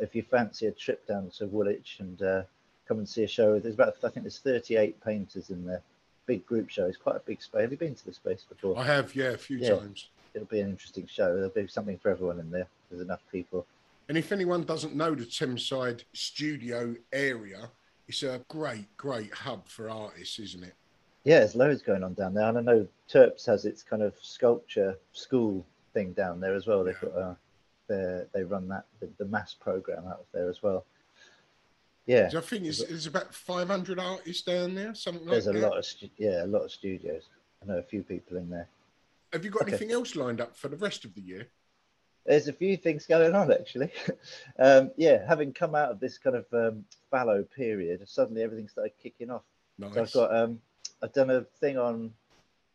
if 0.00 0.14
you 0.14 0.22
fancy 0.22 0.66
a 0.66 0.70
trip 0.72 1.06
down 1.06 1.30
to 1.38 1.46
Woolwich 1.46 1.96
and 2.00 2.22
uh, 2.22 2.42
come 2.86 2.98
and 2.98 3.08
see 3.08 3.24
a 3.24 3.28
show, 3.28 3.58
there's 3.58 3.74
about, 3.74 3.94
I 4.04 4.08
think 4.08 4.24
there's 4.24 4.38
38 4.38 5.02
painters 5.02 5.50
in 5.50 5.66
there. 5.66 5.82
Big 6.26 6.44
group 6.46 6.68
show. 6.70 6.86
It's 6.86 6.96
quite 6.96 7.16
a 7.16 7.20
big 7.20 7.42
space. 7.42 7.62
Have 7.62 7.72
you 7.72 7.78
been 7.78 7.94
to 7.94 8.04
the 8.04 8.12
space 8.12 8.44
before? 8.48 8.78
I 8.78 8.84
have, 8.84 9.14
yeah, 9.14 9.30
a 9.30 9.38
few 9.38 9.58
Yeah. 9.58 9.76
times. 9.76 10.08
It'll 10.34 10.46
be 10.46 10.60
an 10.60 10.68
interesting 10.68 11.06
show. 11.06 11.34
There'll 11.34 11.48
be 11.48 11.66
something 11.66 11.98
for 11.98 12.10
everyone 12.10 12.38
in 12.38 12.50
there. 12.50 12.66
There's 12.90 13.02
enough 13.02 13.22
people. 13.32 13.66
And 14.08 14.16
if 14.16 14.30
anyone 14.30 14.64
doesn't 14.64 14.94
know 14.94 15.14
the 15.14 15.24
Thameside 15.24 16.04
studio 16.12 16.94
area, 17.12 17.70
it's 18.08 18.22
a 18.22 18.40
great, 18.48 18.94
great 18.96 19.32
hub 19.32 19.68
for 19.68 19.90
artists, 19.90 20.38
isn't 20.38 20.64
it? 20.64 20.74
Yeah, 21.24 21.40
there's 21.40 21.54
loads 21.54 21.82
going 21.82 22.02
on 22.02 22.14
down 22.14 22.32
there. 22.34 22.48
And 22.48 22.58
I 22.58 22.60
know 22.62 22.86
Turps 23.08 23.44
has 23.46 23.64
its 23.66 23.82
kind 23.82 24.02
of 24.02 24.14
sculpture 24.22 24.98
school 25.12 25.64
thing 25.92 26.12
down 26.14 26.40
there 26.40 26.54
as 26.54 26.66
well. 26.66 26.84
They've 26.84 26.98
got 27.00 27.14
uh, 27.14 27.34
their, 27.86 28.26
they 28.32 28.44
run 28.44 28.66
that 28.68 28.86
the, 29.00 29.08
the 29.18 29.26
mass 29.26 29.54
program 29.54 30.06
out 30.06 30.20
of 30.20 30.26
there 30.32 30.48
as 30.48 30.62
well. 30.62 30.84
Yeah, 32.06 32.30
I 32.34 32.40
think 32.40 32.64
it's, 32.64 32.82
there's 32.82 33.06
about 33.06 33.34
500 33.34 33.98
artists 33.98 34.42
down 34.42 34.74
there, 34.74 34.94
something 34.94 35.26
like 35.26 35.44
that. 35.44 35.52
there's 35.52 35.62
a 35.62 35.68
lot 35.68 35.76
of 35.76 35.84
stu- 35.84 36.08
yeah 36.16 36.42
a 36.42 36.46
lot 36.46 36.62
of 36.62 36.72
studios. 36.72 37.24
I 37.62 37.66
know 37.66 37.76
a 37.76 37.82
few 37.82 38.02
people 38.02 38.38
in 38.38 38.48
there. 38.48 38.66
Have 39.34 39.44
you 39.44 39.50
got 39.50 39.62
Okay. 39.62 39.72
anything 39.72 39.92
else 39.92 40.16
lined 40.16 40.40
up 40.40 40.56
for 40.56 40.68
the 40.68 40.76
rest 40.78 41.04
of 41.04 41.12
the 41.14 41.20
year? 41.20 41.48
There's 42.28 42.46
a 42.46 42.52
few 42.52 42.76
things 42.76 43.06
going 43.06 43.34
on 43.34 43.50
actually. 43.50 43.90
um, 44.58 44.90
yeah, 44.96 45.26
having 45.26 45.54
come 45.54 45.74
out 45.74 45.90
of 45.90 45.98
this 45.98 46.18
kind 46.18 46.36
of 46.36 46.44
um, 46.52 46.84
fallow 47.10 47.42
period, 47.42 48.06
suddenly 48.06 48.42
everything 48.42 48.68
started 48.68 48.92
kicking 49.02 49.30
off. 49.30 49.44
Nice. 49.78 49.94
So 49.94 50.02
I've 50.02 50.12
got 50.12 50.36
um, 50.36 50.60
I've 51.02 51.12
done 51.14 51.30
a 51.30 51.40
thing 51.58 51.78
on 51.78 52.12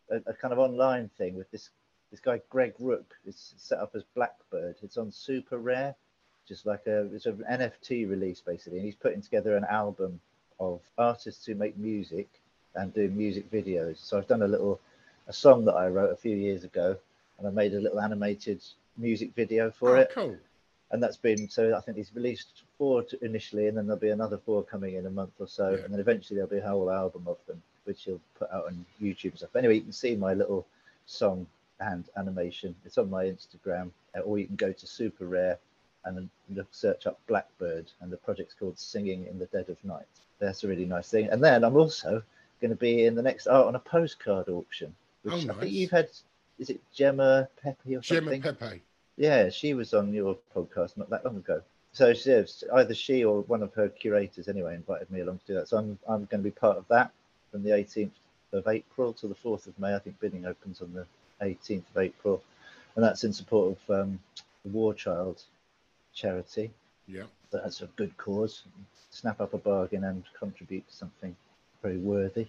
a, 0.09 0.15
a 0.25 0.33
kind 0.33 0.53
of 0.53 0.57
online 0.57 1.07
thing 1.19 1.35
with 1.35 1.51
this 1.51 1.69
this 2.09 2.19
guy 2.19 2.41
Greg 2.49 2.73
Rook. 2.79 3.13
It's 3.27 3.53
set 3.57 3.77
up 3.77 3.91
as 3.93 4.01
Blackbird. 4.15 4.77
It's 4.81 4.97
on 4.97 5.11
Super 5.11 5.59
Rare, 5.59 5.93
just 6.47 6.65
like 6.65 6.87
a 6.87 7.13
it's 7.13 7.27
an 7.27 7.43
NFT 7.47 8.09
release 8.09 8.41
basically, 8.41 8.79
and 8.79 8.85
he's 8.87 8.95
putting 8.95 9.21
together 9.21 9.55
an 9.55 9.65
album 9.65 10.19
of 10.59 10.81
artists 10.97 11.45
who 11.45 11.53
make 11.53 11.77
music 11.77 12.27
and 12.73 12.91
do 12.91 13.07
music 13.09 13.51
videos. 13.51 13.97
So 13.97 14.17
I've 14.17 14.27
done 14.27 14.41
a 14.41 14.47
little 14.47 14.79
a 15.27 15.33
song 15.33 15.63
that 15.65 15.75
I 15.75 15.89
wrote 15.89 16.11
a 16.11 16.17
few 16.17 16.35
years 16.35 16.63
ago, 16.63 16.97
and 17.37 17.47
I 17.47 17.51
made 17.51 17.75
a 17.75 17.79
little 17.79 18.01
animated 18.01 18.63
music 18.97 19.33
video 19.35 19.71
for 19.71 19.97
oh, 19.97 20.01
it 20.01 20.11
cool. 20.13 20.37
and 20.91 21.01
that's 21.01 21.17
been 21.17 21.49
so 21.49 21.75
I 21.75 21.81
think 21.81 21.97
he's 21.97 22.11
released 22.15 22.63
four 22.77 23.03
to 23.03 23.23
initially, 23.25 23.67
and 23.67 23.77
then 23.77 23.87
there'll 23.87 23.99
be 23.99 24.09
another 24.09 24.37
four 24.37 24.63
coming 24.63 24.95
in 24.95 25.05
a 25.05 25.09
month 25.09 25.33
or 25.39 25.47
so, 25.47 25.71
Yeah. 25.71 25.83
and 25.83 25.93
then 25.93 25.99
eventually 25.99 26.35
there'll 26.37 26.49
be 26.51 26.57
a 26.57 26.67
whole 26.67 26.91
album 26.91 27.23
of 27.27 27.37
them, 27.47 27.61
which 27.85 28.03
he'll 28.03 28.21
put 28.37 28.51
out 28.51 28.65
on 28.65 28.85
YouTube 29.01 29.31
and 29.31 29.37
stuff. 29.39 29.55
Anyway, 29.55 29.75
you 29.75 29.81
can 29.81 29.91
see 29.91 30.15
my 30.15 30.33
little 30.33 30.65
song 31.05 31.45
and 31.79 32.05
animation. 32.17 32.75
It's 32.85 32.97
on 32.97 33.09
my 33.09 33.25
Instagram, 33.25 33.89
uh, 34.15 34.19
or 34.21 34.37
you 34.39 34.45
can 34.47 34.55
go 34.55 34.71
to 34.71 34.87
Super 34.87 35.25
Rare 35.25 35.57
and 36.05 36.29
look, 36.53 36.67
search 36.71 37.07
up 37.07 37.19
Blackbird, 37.27 37.89
and 38.01 38.11
the 38.11 38.17
project's 38.17 38.53
called 38.53 38.77
Singing 38.77 39.25
in 39.27 39.39
the 39.39 39.45
Dead 39.47 39.69
of 39.69 39.83
Night. 39.83 40.05
That's 40.39 40.63
a 40.63 40.67
really 40.67 40.85
nice 40.85 41.09
thing. 41.09 41.29
And 41.29 41.41
then 41.43 41.63
I'm 41.63 41.77
also 41.77 42.21
going 42.61 42.71
to 42.71 42.75
be 42.77 43.05
in 43.05 43.15
the 43.15 43.21
next 43.21 43.47
art 43.47 43.67
on 43.67 43.75
a 43.75 43.79
postcard 43.79 44.49
auction, 44.49 44.93
which 45.23 45.33
Oh, 45.47 45.51
I 45.51 45.53
think 45.61 45.71
you've 45.71 45.91
had. 45.91 46.09
Is 46.63 46.69
it 46.69 46.81
Gemma 46.93 47.49
Peppé 47.61 47.99
or 47.99 48.01
something? 48.01 48.41
Gemma? 48.41 48.55
Peppé. 48.55 48.79
Yeah, 49.17 49.49
she 49.49 49.73
was 49.73 49.93
on 49.93 50.13
your 50.13 50.37
podcast 50.55 50.95
not 50.95 51.09
that 51.09 51.25
long 51.25 51.35
ago. 51.35 51.61
So 51.91 52.13
she, 52.13 52.41
either 52.73 52.93
she 52.93 53.25
or 53.25 53.41
one 53.41 53.61
of 53.61 53.73
her 53.73 53.89
curators, 53.89 54.47
anyway, 54.47 54.75
invited 54.75 55.11
me 55.11 55.19
along 55.19 55.39
to 55.39 55.45
do 55.45 55.53
that. 55.55 55.67
So 55.67 55.75
I'm 55.75 55.99
I'm 56.07 56.23
going 56.31 56.41
to 56.41 56.49
be 56.49 56.51
part 56.51 56.77
of 56.77 56.87
that 56.87 57.11
from 57.51 57.63
the 57.63 57.71
18th 57.71 58.11
of 58.53 58.65
April 58.65 59.11
to 59.11 59.27
the 59.27 59.35
4th 59.35 59.67
of 59.67 59.77
May. 59.77 59.93
I 59.93 59.99
think 59.99 60.21
bidding 60.21 60.45
opens 60.45 60.81
on 60.81 60.93
the 60.93 61.05
18th 61.45 61.83
of 61.93 61.97
April, 61.97 62.41
and 62.95 63.03
that's 63.03 63.25
in 63.25 63.33
support 63.33 63.77
of 63.77 63.99
um, 63.99 64.19
the 64.63 64.71
War 64.71 64.93
Child 64.93 65.43
charity. 66.13 66.71
Yeah. 67.09 67.25
That's 67.51 67.81
a 67.81 67.87
good 67.97 68.15
cause. 68.15 68.63
Snap 69.09 69.41
up 69.41 69.53
a 69.53 69.57
bargain 69.57 70.05
and 70.05 70.23
contribute 70.39 70.87
to 70.87 70.95
something 70.95 71.35
very 71.81 71.97
worthy. 71.97 72.47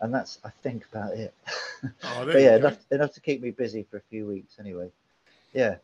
And 0.00 0.14
that's, 0.14 0.38
I 0.44 0.50
think, 0.62 0.84
about 0.92 1.14
it. 1.14 1.34
Oh, 2.02 2.26
but 2.26 2.40
yeah, 2.40 2.56
enough, 2.56 2.78
enough 2.90 3.12
to 3.12 3.20
keep 3.20 3.40
me 3.40 3.52
busy 3.52 3.86
for 3.88 3.98
a 3.98 4.02
few 4.10 4.26
weeks 4.26 4.56
anyway. 4.58 4.90
Yeah, 5.52 5.76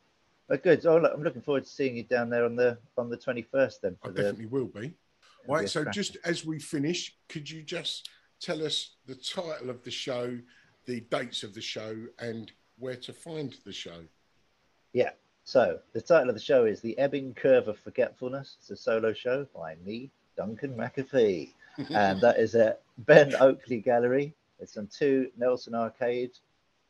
but 0.48 0.64
good. 0.64 0.84
Oh, 0.86 0.98
look, 0.98 1.12
I'm 1.14 1.22
looking 1.22 1.40
forward 1.40 1.62
to 1.62 1.70
seeing 1.70 1.96
you 1.96 2.02
down 2.02 2.30
there 2.30 2.44
on 2.44 2.56
the 2.56 2.78
on 2.98 3.08
the 3.08 3.16
21st 3.16 3.80
then. 3.80 3.96
I 4.02 4.06
For 4.08 4.12
the, 4.12 4.22
definitely 4.22 4.46
will 4.46 4.66
be. 4.66 4.92
Right. 5.46 5.68
So 5.68 5.82
cracker. 5.82 5.94
just 5.94 6.16
as 6.24 6.44
we 6.44 6.58
finish, 6.58 7.14
could 7.28 7.48
you 7.48 7.62
just 7.62 8.08
tell 8.40 8.64
us 8.64 8.96
the 9.06 9.14
title 9.14 9.70
of 9.70 9.84
the 9.84 9.90
show, 9.92 10.36
the 10.86 11.00
dates 11.02 11.44
of 11.44 11.54
the 11.54 11.60
show, 11.60 11.96
and 12.18 12.50
where 12.80 12.96
to 12.96 13.12
find 13.12 13.56
the 13.64 13.72
show? 13.72 14.02
Yeah. 14.92 15.10
So 15.44 15.78
the 15.92 16.00
title 16.00 16.30
of 16.30 16.34
the 16.34 16.40
show 16.40 16.64
is 16.64 16.80
The 16.80 16.98
Ebbing 16.98 17.34
Curve 17.34 17.68
of 17.68 17.78
Forgetfulness. 17.78 18.56
It's 18.58 18.70
a 18.70 18.76
solo 18.76 19.12
show 19.12 19.46
by 19.54 19.76
me, 19.84 20.10
Duncan 20.36 20.74
McAfee. 20.74 21.50
And 21.78 22.20
that 22.20 22.38
is 22.38 22.54
at 22.54 22.82
Ben 22.98 23.34
Oakley 23.40 23.78
Gallery. 23.80 24.34
It's 24.60 24.76
on 24.76 24.86
2 24.86 25.30
Nelson 25.36 25.74
Arcade, 25.74 26.32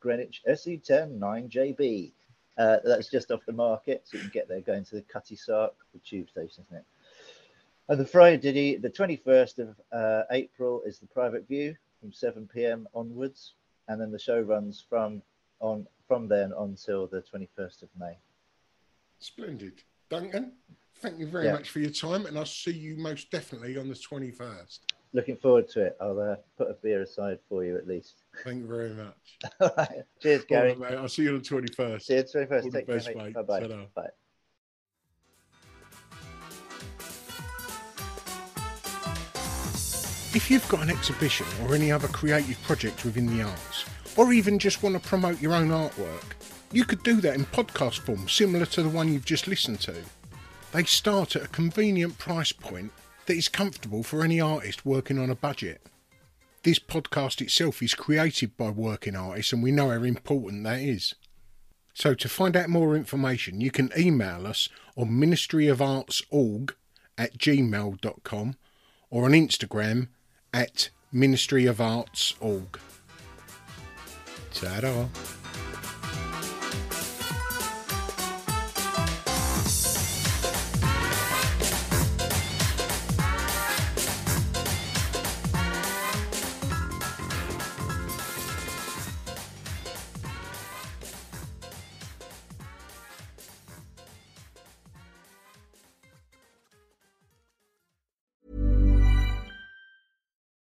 Greenwich, 0.00 0.42
SE10 0.48 1.18
9JB. 1.18 2.12
Uh, 2.56 2.76
that's 2.84 3.10
just 3.10 3.32
off 3.32 3.44
the 3.46 3.52
market, 3.52 4.02
so 4.04 4.16
you 4.16 4.22
can 4.22 4.30
get 4.32 4.48
there 4.48 4.60
going 4.60 4.84
to 4.84 4.96
the 4.96 5.02
Cutty 5.02 5.34
Sark, 5.34 5.74
the 5.92 5.98
tube 5.98 6.28
station, 6.28 6.64
isn't 6.68 6.78
it? 6.78 6.84
And 7.88 7.98
the 7.98 8.06
Friday, 8.06 8.76
the 8.76 8.90
21st 8.90 9.58
of 9.58 9.76
uh, 9.92 10.22
April, 10.30 10.82
is 10.86 10.98
the 10.98 11.06
private 11.06 11.48
view 11.48 11.74
from 12.00 12.12
7 12.12 12.48
p.m. 12.52 12.86
onwards, 12.94 13.54
and 13.88 14.00
then 14.00 14.10
the 14.10 14.18
show 14.18 14.40
runs 14.40 14.84
from 14.88 15.22
on 15.60 15.86
from 16.06 16.28
then 16.28 16.52
until 16.58 17.06
the 17.06 17.22
21st 17.22 17.82
of 17.82 17.88
May. 17.98 18.16
Splendid. 19.18 19.82
Duncan, 20.10 20.52
thank 21.00 21.18
you 21.18 21.26
very 21.26 21.46
Yeah. 21.46 21.52
much 21.52 21.70
for 21.70 21.80
your 21.80 21.90
time, 21.90 22.26
and 22.26 22.36
I'll 22.38 22.46
see 22.46 22.72
you 22.72 22.96
most 22.96 23.30
definitely 23.30 23.76
on 23.78 23.88
the 23.88 23.94
21st. 23.94 24.80
Looking 25.12 25.36
forward 25.36 25.68
to 25.70 25.82
it. 25.86 25.96
I'll 26.00 26.18
uh, 26.18 26.36
put 26.58 26.68
a 26.70 26.74
beer 26.74 27.02
aside 27.02 27.38
for 27.48 27.64
you 27.64 27.76
at 27.76 27.86
least. 27.86 28.24
Thank 28.42 28.62
you 28.62 28.66
very 28.66 28.90
much. 28.94 29.38
All 29.60 29.70
right. 29.76 30.02
Cheers, 30.20 30.44
Gary. 30.46 30.70
right, 30.70 30.90
mate. 30.90 30.98
I'll 30.98 31.08
see 31.08 31.22
you 31.22 31.34
on 31.34 31.38
the 31.42 31.44
21st. 31.48 32.02
See 32.02 32.14
you 32.14 32.18
on 32.20 32.26
the 32.26 32.38
21st. 32.38 32.50
All 32.64 32.70
the 32.70 32.78
Take 32.78 32.86
care, 32.86 32.96
best, 32.96 33.06
mate. 33.08 33.16
mate. 33.16 33.34
Bye-bye. 33.34 33.60
Ta-ra. 33.60 33.84
Bye. 33.94 34.08
If 40.36 40.50
you've 40.50 40.66
got 40.68 40.82
an 40.82 40.90
exhibition 40.90 41.46
or 41.62 41.74
any 41.76 41.92
other 41.92 42.08
creative 42.08 42.60
project 42.62 43.04
within 43.04 43.26
the 43.26 43.44
arts, 43.44 43.84
or 44.16 44.32
even 44.32 44.58
just 44.58 44.82
want 44.82 45.00
to 45.00 45.08
promote 45.08 45.40
your 45.40 45.54
own 45.54 45.68
artwork, 45.68 46.24
you 46.72 46.84
could 46.84 47.02
do 47.04 47.20
that 47.20 47.36
in 47.36 47.44
podcast 47.46 47.98
form 48.00 48.28
similar 48.28 48.66
to 48.66 48.82
the 48.82 48.88
one 48.88 49.12
you've 49.12 49.24
just 49.24 49.46
listened 49.46 49.80
to. 49.82 49.94
They 50.74 50.82
start 50.82 51.36
at 51.36 51.44
a 51.44 51.48
convenient 51.48 52.18
price 52.18 52.50
point 52.50 52.90
that 53.26 53.36
is 53.36 53.46
comfortable 53.46 54.02
for 54.02 54.24
any 54.24 54.40
artist 54.40 54.84
working 54.84 55.20
on 55.20 55.30
a 55.30 55.36
budget. 55.36 55.80
This 56.64 56.80
podcast 56.80 57.40
itself 57.40 57.80
is 57.80 57.94
created 57.94 58.56
by 58.56 58.70
working 58.70 59.14
artists, 59.14 59.52
and 59.52 59.62
we 59.62 59.70
know 59.70 59.90
how 59.90 60.02
important 60.02 60.64
that 60.64 60.80
is. 60.80 61.14
So, 61.94 62.12
to 62.14 62.28
find 62.28 62.56
out 62.56 62.70
more 62.70 62.96
information, 62.96 63.60
you 63.60 63.70
can 63.70 63.92
email 63.96 64.48
us 64.48 64.68
on 64.96 65.10
ministryofartsorg 65.10 66.72
at 67.16 67.38
gmail.com 67.38 68.56
or 69.10 69.26
on 69.26 69.30
Instagram 69.30 70.08
at 70.52 70.90
ministryofartsorg. 71.14 72.80
Ta-da. 74.52 75.06